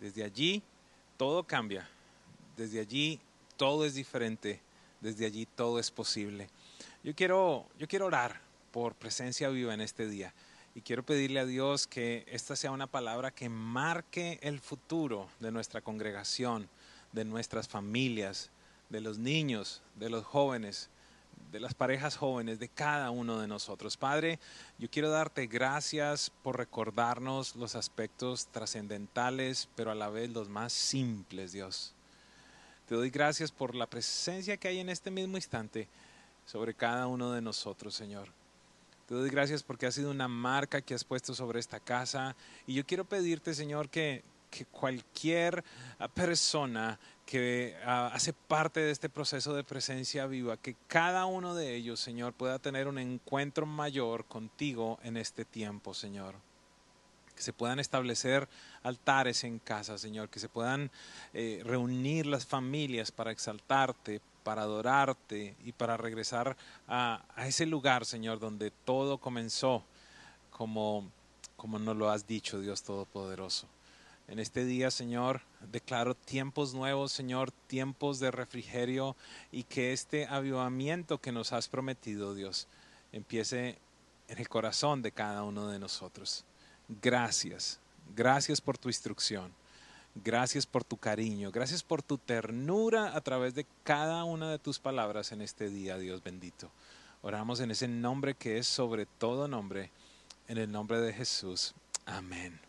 Desde 0.00 0.24
allí 0.24 0.62
todo 1.18 1.44
cambia, 1.44 1.86
desde 2.56 2.80
allí 2.80 3.20
todo 3.58 3.84
es 3.84 3.92
diferente, 3.92 4.62
desde 5.02 5.26
allí 5.26 5.44
todo 5.44 5.78
es 5.78 5.90
posible. 5.90 6.48
Yo 7.04 7.16
quiero, 7.16 7.66
yo 7.80 7.88
quiero 7.88 8.06
orar 8.06 8.40
por 8.70 8.94
presencia 8.94 9.48
viva 9.48 9.74
en 9.74 9.80
este 9.80 10.06
día 10.06 10.32
y 10.72 10.82
quiero 10.82 11.02
pedirle 11.02 11.40
a 11.40 11.44
Dios 11.44 11.88
que 11.88 12.24
esta 12.28 12.54
sea 12.54 12.70
una 12.70 12.86
palabra 12.86 13.32
que 13.32 13.48
marque 13.48 14.38
el 14.40 14.60
futuro 14.60 15.28
de 15.40 15.50
nuestra 15.50 15.80
congregación, 15.80 16.68
de 17.10 17.24
nuestras 17.24 17.66
familias, 17.66 18.50
de 18.88 19.00
los 19.00 19.18
niños, 19.18 19.82
de 19.96 20.10
los 20.10 20.24
jóvenes, 20.24 20.90
de 21.50 21.58
las 21.58 21.74
parejas 21.74 22.16
jóvenes, 22.16 22.60
de 22.60 22.68
cada 22.68 23.10
uno 23.10 23.40
de 23.40 23.48
nosotros. 23.48 23.96
Padre, 23.96 24.38
yo 24.78 24.88
quiero 24.88 25.10
darte 25.10 25.48
gracias 25.48 26.30
por 26.44 26.56
recordarnos 26.56 27.56
los 27.56 27.74
aspectos 27.74 28.46
trascendentales, 28.46 29.68
pero 29.74 29.90
a 29.90 29.96
la 29.96 30.08
vez 30.08 30.30
los 30.30 30.48
más 30.48 30.72
simples, 30.72 31.50
Dios. 31.50 31.94
Te 32.86 32.94
doy 32.94 33.10
gracias 33.10 33.50
por 33.50 33.74
la 33.74 33.88
presencia 33.88 34.56
que 34.56 34.68
hay 34.68 34.78
en 34.78 34.88
este 34.88 35.10
mismo 35.10 35.36
instante 35.36 35.88
sobre 36.44 36.74
cada 36.74 37.06
uno 37.06 37.32
de 37.32 37.40
nosotros, 37.40 37.94
Señor. 37.94 38.28
Te 39.06 39.14
doy 39.14 39.30
gracias 39.30 39.62
porque 39.62 39.86
ha 39.86 39.92
sido 39.92 40.10
una 40.10 40.28
marca 40.28 40.80
que 40.80 40.94
has 40.94 41.04
puesto 41.04 41.34
sobre 41.34 41.60
esta 41.60 41.80
casa. 41.80 42.36
Y 42.66 42.74
yo 42.74 42.86
quiero 42.86 43.04
pedirte, 43.04 43.52
Señor, 43.52 43.88
que, 43.88 44.24
que 44.50 44.64
cualquier 44.66 45.64
persona 46.14 46.98
que 47.26 47.76
ah, 47.84 48.10
hace 48.12 48.32
parte 48.32 48.80
de 48.80 48.90
este 48.90 49.08
proceso 49.08 49.54
de 49.54 49.64
presencia 49.64 50.26
viva, 50.26 50.56
que 50.56 50.76
cada 50.86 51.26
uno 51.26 51.54
de 51.54 51.74
ellos, 51.74 52.00
Señor, 52.00 52.32
pueda 52.32 52.58
tener 52.58 52.88
un 52.88 52.98
encuentro 52.98 53.66
mayor 53.66 54.24
contigo 54.26 54.98
en 55.02 55.16
este 55.16 55.44
tiempo, 55.44 55.94
Señor. 55.94 56.34
Que 57.34 57.42
se 57.42 57.52
puedan 57.52 57.78
establecer 57.78 58.48
altares 58.82 59.44
en 59.44 59.58
casa, 59.58 59.96
Señor, 59.98 60.28
que 60.28 60.38
se 60.38 60.48
puedan 60.48 60.90
eh, 61.32 61.62
reunir 61.64 62.26
las 62.26 62.44
familias 62.44 63.10
para 63.10 63.30
exaltarte, 63.30 64.20
para 64.42 64.62
adorarte 64.62 65.56
y 65.64 65.72
para 65.72 65.96
regresar 65.96 66.56
a, 66.88 67.24
ese 67.38 67.66
lugar, 67.66 68.04
Señor, 68.04 68.38
donde 68.38 68.70
todo 68.70 69.18
comenzó 69.18 69.84
como 70.50 71.10
como 71.56 71.78
nos 71.78 71.96
lo 71.96 72.10
has 72.10 72.26
dicho, 72.26 72.60
Dios 72.60 72.82
Todopoderoso. 72.82 73.68
En 74.26 74.40
este 74.40 74.64
día, 74.64 74.90
Señor, 74.90 75.42
declaro 75.70 76.16
tiempos 76.16 76.74
nuevos, 76.74 77.12
Señor, 77.12 77.52
tiempos 77.68 78.18
de 78.18 78.32
refrigerio 78.32 79.14
y 79.52 79.62
que 79.62 79.92
este 79.92 80.26
avivamiento 80.26 81.18
que 81.18 81.30
nos 81.30 81.52
has 81.52 81.68
prometido, 81.68 82.34
Dios, 82.34 82.66
empiece 83.12 83.78
en 84.26 84.38
el 84.38 84.48
corazón 84.48 85.02
de 85.02 85.12
cada 85.12 85.44
uno 85.44 85.68
de 85.68 85.78
nosotros. 85.78 86.44
Gracias, 87.00 87.78
gracias 88.16 88.60
por 88.60 88.76
tu 88.76 88.88
instrucción. 88.88 89.52
Gracias 90.14 90.66
por 90.66 90.84
tu 90.84 90.98
cariño, 90.98 91.50
gracias 91.50 91.82
por 91.82 92.02
tu 92.02 92.18
ternura 92.18 93.16
a 93.16 93.20
través 93.22 93.54
de 93.54 93.66
cada 93.82 94.24
una 94.24 94.50
de 94.50 94.58
tus 94.58 94.78
palabras 94.78 95.32
en 95.32 95.40
este 95.40 95.70
día, 95.70 95.96
Dios 95.96 96.22
bendito. 96.22 96.70
Oramos 97.22 97.60
en 97.60 97.70
ese 97.70 97.88
nombre 97.88 98.34
que 98.34 98.58
es 98.58 98.66
sobre 98.66 99.06
todo 99.06 99.48
nombre, 99.48 99.90
en 100.48 100.58
el 100.58 100.70
nombre 100.70 101.00
de 101.00 101.14
Jesús. 101.14 101.74
Amén. 102.04 102.60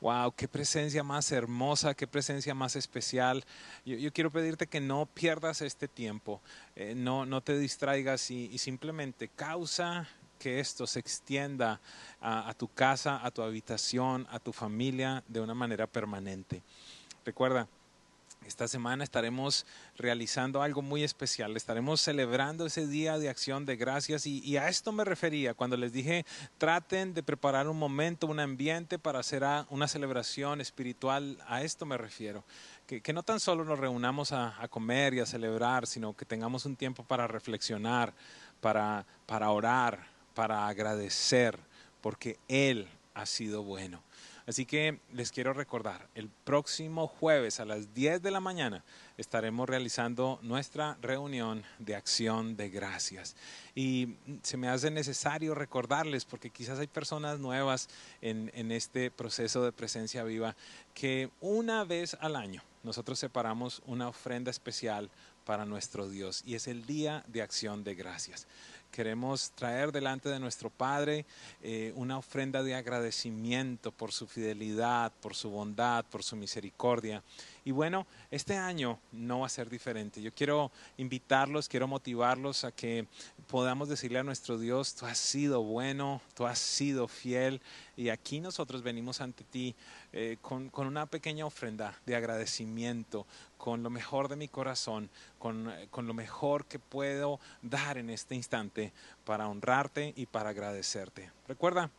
Wow, 0.00 0.32
qué 0.36 0.46
presencia 0.46 1.02
más 1.02 1.32
hermosa, 1.32 1.94
qué 1.94 2.06
presencia 2.06 2.54
más 2.54 2.76
especial. 2.76 3.44
Yo, 3.84 4.12
quiero 4.12 4.30
pedirte 4.30 4.68
que 4.68 4.80
no 4.80 5.06
pierdas 5.06 5.60
este 5.60 5.88
tiempo, 5.88 6.40
eh, 6.76 6.94
no, 6.94 7.26
no 7.26 7.40
te 7.40 7.58
distraigas 7.58 8.30
y, 8.30 8.56
simplemente 8.58 9.26
causa 9.26 10.08
que 10.38 10.60
esto 10.60 10.86
se 10.86 11.00
extienda 11.00 11.80
a, 12.20 12.54
tu 12.54 12.68
casa, 12.68 13.24
a 13.24 13.30
tu 13.30 13.42
habitación, 13.42 14.26
a 14.30 14.38
tu 14.38 14.52
familia 14.52 15.22
de 15.28 15.40
una 15.40 15.54
manera 15.54 15.86
permanente. 15.86 16.62
Recuerda, 17.24 17.68
esta 18.46 18.66
semana 18.66 19.04
estaremos 19.04 19.66
realizando 19.96 20.62
algo 20.62 20.80
muy 20.80 21.04
especial. 21.04 21.56
Estaremos 21.56 22.00
celebrando 22.00 22.64
ese 22.64 22.86
día 22.86 23.18
de 23.18 23.28
acción 23.28 23.66
de 23.66 23.76
gracias 23.76 24.26
y, 24.26 24.56
a 24.56 24.68
esto 24.68 24.90
me 24.90 25.04
refería 25.04 25.52
cuando 25.52 25.76
les 25.76 25.92
dije 25.92 26.24
traten 26.56 27.12
de 27.12 27.22
preparar 27.22 27.68
un 27.68 27.78
momento, 27.78 28.26
un 28.26 28.40
ambiente 28.40 28.98
para 28.98 29.18
hacer 29.18 29.44
una 29.68 29.86
celebración 29.86 30.62
espiritual. 30.62 31.38
A 31.46 31.62
esto 31.62 31.84
me 31.84 31.98
refiero. 31.98 32.42
Que, 32.86 33.12
no 33.12 33.22
tan 33.22 33.38
solo 33.38 33.64
nos 33.64 33.78
reunamos 33.78 34.32
a, 34.32 34.66
comer 34.70 35.12
y 35.12 35.20
a 35.20 35.26
celebrar, 35.26 35.86
sino 35.86 36.16
que 36.16 36.24
tengamos 36.24 36.64
un 36.64 36.74
tiempo 36.74 37.04
para 37.04 37.26
reflexionar, 37.26 38.14
para 38.62 39.04
orar, 39.50 40.17
para 40.38 40.68
agradecer, 40.68 41.58
porque 42.00 42.38
Él 42.46 42.86
ha 43.14 43.26
sido 43.26 43.64
bueno. 43.64 44.04
Así 44.46 44.66
que 44.66 45.00
les 45.12 45.32
quiero 45.32 45.52
recordar, 45.52 46.08
el 46.14 46.28
próximo 46.28 47.08
jueves 47.08 47.58
a 47.58 47.64
las 47.64 47.92
10 47.92 48.22
de 48.22 48.30
la 48.30 48.38
mañana 48.38 48.84
estaremos 49.16 49.68
realizando 49.68 50.38
nuestra 50.42 50.96
reunión 51.02 51.64
de 51.80 51.96
acción 51.96 52.56
de 52.56 52.70
gracias. 52.70 53.34
Y 53.74 54.14
se 54.42 54.56
me 54.56 54.68
hace 54.68 54.92
necesario 54.92 55.56
recordarles, 55.56 56.24
porque 56.24 56.50
quizás 56.50 56.78
hay 56.78 56.86
personas 56.86 57.40
nuevas 57.40 57.88
en, 58.20 58.52
en 58.54 58.70
este 58.70 59.10
proceso 59.10 59.64
de 59.64 59.72
presencia 59.72 60.22
viva, 60.22 60.54
que 60.94 61.30
una 61.40 61.82
vez 61.82 62.16
al 62.20 62.36
año 62.36 62.62
nosotros 62.84 63.18
separamos 63.18 63.82
una 63.86 64.06
ofrenda 64.06 64.52
especial 64.52 65.10
para 65.44 65.64
nuestro 65.64 66.08
Dios 66.08 66.42
y 66.44 66.54
es 66.54 66.68
el 66.68 66.86
día 66.86 67.24
de 67.26 67.42
acción 67.42 67.82
de 67.82 67.94
gracias 67.94 68.46
queremos 68.90 69.50
traer 69.52 69.92
delante 69.92 70.28
de 70.28 70.40
nuestro 70.40 70.70
Padre 70.70 71.26
eh, 71.62 71.92
una 71.96 72.18
ofrenda 72.18 72.62
de 72.62 72.74
agradecimiento 72.74 73.92
por 73.92 74.12
su 74.12 74.26
fidelidad, 74.26 75.12
por 75.20 75.34
su 75.34 75.50
bondad, 75.50 76.04
por 76.06 76.22
su 76.22 76.36
misericordia. 76.36 77.22
Y 77.68 77.70
bueno, 77.70 78.06
este 78.30 78.56
año 78.56 78.98
no 79.12 79.40
va 79.40 79.46
a 79.46 79.50
ser 79.50 79.68
diferente. 79.68 80.22
Yo 80.22 80.32
quiero 80.32 80.72
invitarlos, 80.96 81.68
quiero 81.68 81.86
motivarlos 81.86 82.64
a 82.64 82.72
que 82.72 83.06
podamos 83.46 83.90
decirle 83.90 84.18
a 84.18 84.22
nuestro 84.22 84.56
Dios, 84.56 84.94
tú 84.94 85.04
has 85.04 85.18
sido 85.18 85.62
bueno, 85.62 86.22
tú 86.34 86.46
has 86.46 86.58
sido 86.58 87.08
fiel. 87.08 87.60
Y 87.94 88.08
aquí 88.08 88.40
nosotros 88.40 88.82
venimos 88.82 89.20
ante 89.20 89.44
ti 89.44 89.76
eh, 90.14 90.38
con, 90.40 90.70
una 90.74 91.04
pequeña 91.04 91.44
ofrenda 91.44 91.94
de 92.06 92.16
agradecimiento, 92.16 93.26
con 93.58 93.82
lo 93.82 93.90
mejor 93.90 94.28
de 94.28 94.36
mi 94.36 94.48
corazón, 94.48 95.10
con, 95.38 95.70
con 95.90 96.06
lo 96.06 96.14
mejor 96.14 96.64
que 96.64 96.78
puedo 96.78 97.38
dar 97.60 97.98
en 97.98 98.08
este 98.08 98.34
instante 98.34 98.94
para 99.26 99.46
honrarte 99.46 100.14
y 100.16 100.24
para 100.24 100.48
agradecerte. 100.48 101.30
Recuerda, 101.46 101.90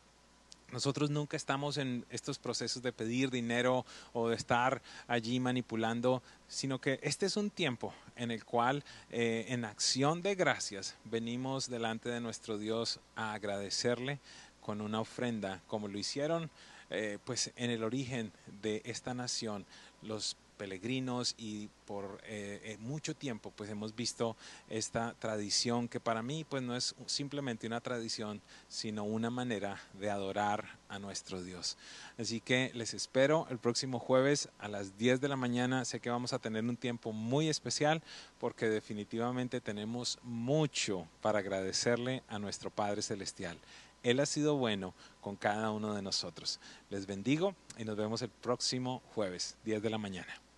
nosotros 0.72 1.10
nunca 1.10 1.38
estamos 1.38 1.78
en 1.78 2.06
estos 2.10 2.40
procesos 2.40 2.82
de 2.82 2.92
pedir 2.92 3.30
dinero 3.30 3.86
o 4.14 4.30
de 4.30 4.36
estar 4.36 4.82
allí 5.08 5.40
manipulando, 5.40 6.22
sino 6.48 6.80
que 6.80 7.00
este 7.04 7.26
es 7.26 7.38
un 7.38 7.50
tiempo 7.50 7.94
en 8.16 8.32
el 8.32 8.46
cual 8.46 8.84
eh, 9.10 9.46
en 9.50 9.66
acción 9.66 10.22
de 10.22 10.36
gracias 10.36 10.96
venimos 11.06 11.70
delante 11.70 12.10
de 12.10 12.20
nuestro 12.22 12.58
Dios 12.58 13.00
a 13.16 13.34
agradecerle 13.34 14.20
con 14.62 14.82
una 14.82 15.00
ofrenda, 15.00 15.62
como 15.68 15.88
lo 15.88 15.98
hicieron 15.98 16.50
eh, 16.92 17.20
pues 17.24 17.52
en 17.56 17.70
el 17.70 17.84
origen 17.84 18.32
de 18.62 18.82
esta 18.84 19.14
nación 19.14 19.66
los 20.02 20.36
peregrinos 20.60 21.36
y 21.38 21.70
por 21.88 22.20
eh, 22.26 22.60
eh, 22.66 22.78
mucho 22.82 23.16
tiempo 23.16 23.54
pues 23.56 23.70
hemos 23.70 23.96
visto 23.96 24.36
esta 24.70 25.16
tradición 25.18 25.88
que 25.88 26.02
para 26.02 26.22
mí 26.22 26.44
pues 26.44 26.62
no 26.62 26.76
es 26.76 26.94
simplemente 27.06 27.66
una 27.66 27.80
tradición 27.80 28.42
sino 28.68 29.06
una 29.06 29.30
manera 29.30 29.82
de 29.94 30.10
adorar 30.10 30.78
a 30.90 31.00
nuestro 31.00 31.42
Dios. 31.42 31.78
Así 32.18 32.42
que 32.42 32.72
les 32.76 32.94
espero 32.94 33.48
el 33.50 33.58
próximo 33.58 34.00
jueves 34.00 34.50
a 34.60 34.68
las 34.68 34.98
10 34.98 35.22
de 35.22 35.30
la 35.30 35.38
mañana. 35.38 35.86
Sé 35.86 36.02
que 36.02 36.10
vamos 36.10 36.34
a 36.34 36.40
tener 36.40 36.66
un 36.66 36.76
tiempo 36.76 37.14
muy 37.14 37.48
especial 37.48 38.04
porque 38.38 38.70
definitivamente 38.70 39.62
tenemos 39.62 40.20
mucho 40.24 41.08
para 41.22 41.40
agradecerle 41.40 42.22
a 42.28 42.38
nuestro 42.38 42.70
Padre 42.70 43.02
Celestial. 43.02 43.58
Él 44.04 44.20
ha 44.20 44.26
sido 44.26 44.56
bueno 44.56 44.94
con 45.22 45.36
cada 45.36 45.72
uno 45.72 45.94
de 45.94 46.02
nosotros. 46.02 46.60
Les 46.90 47.06
bendigo 47.06 47.56
y 47.78 47.86
nos 47.86 47.98
vemos 47.98 48.22
el 48.22 48.30
próximo 48.30 49.02
jueves, 49.14 49.56
10 49.64 49.82
de 49.82 49.90
la 49.90 49.98
mañana. 49.98 50.49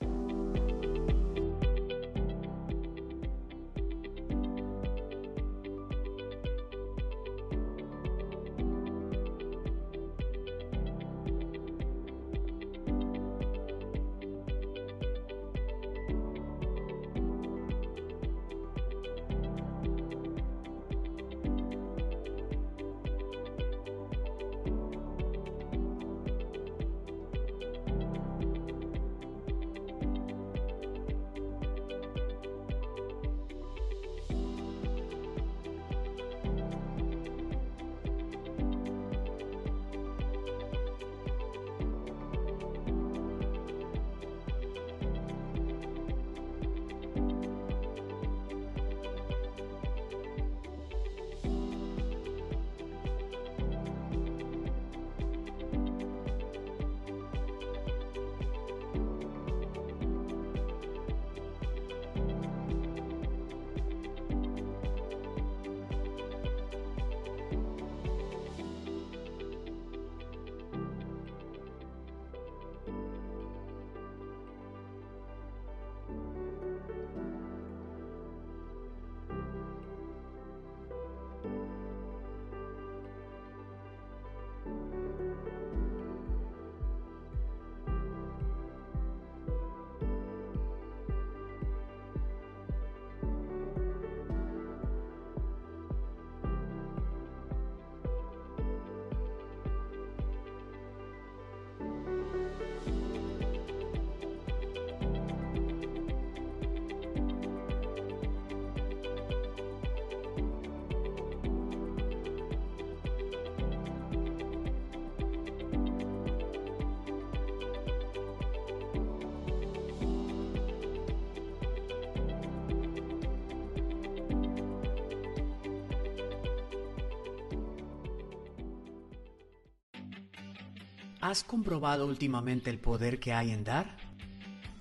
¿Has 131.22 131.44
comprobado 131.44 132.08
últimamente 132.08 132.72
el 132.72 132.80
poder 132.80 133.20
que 133.20 133.32
hay 133.32 133.52
en 133.52 133.64
dar? 133.64 133.96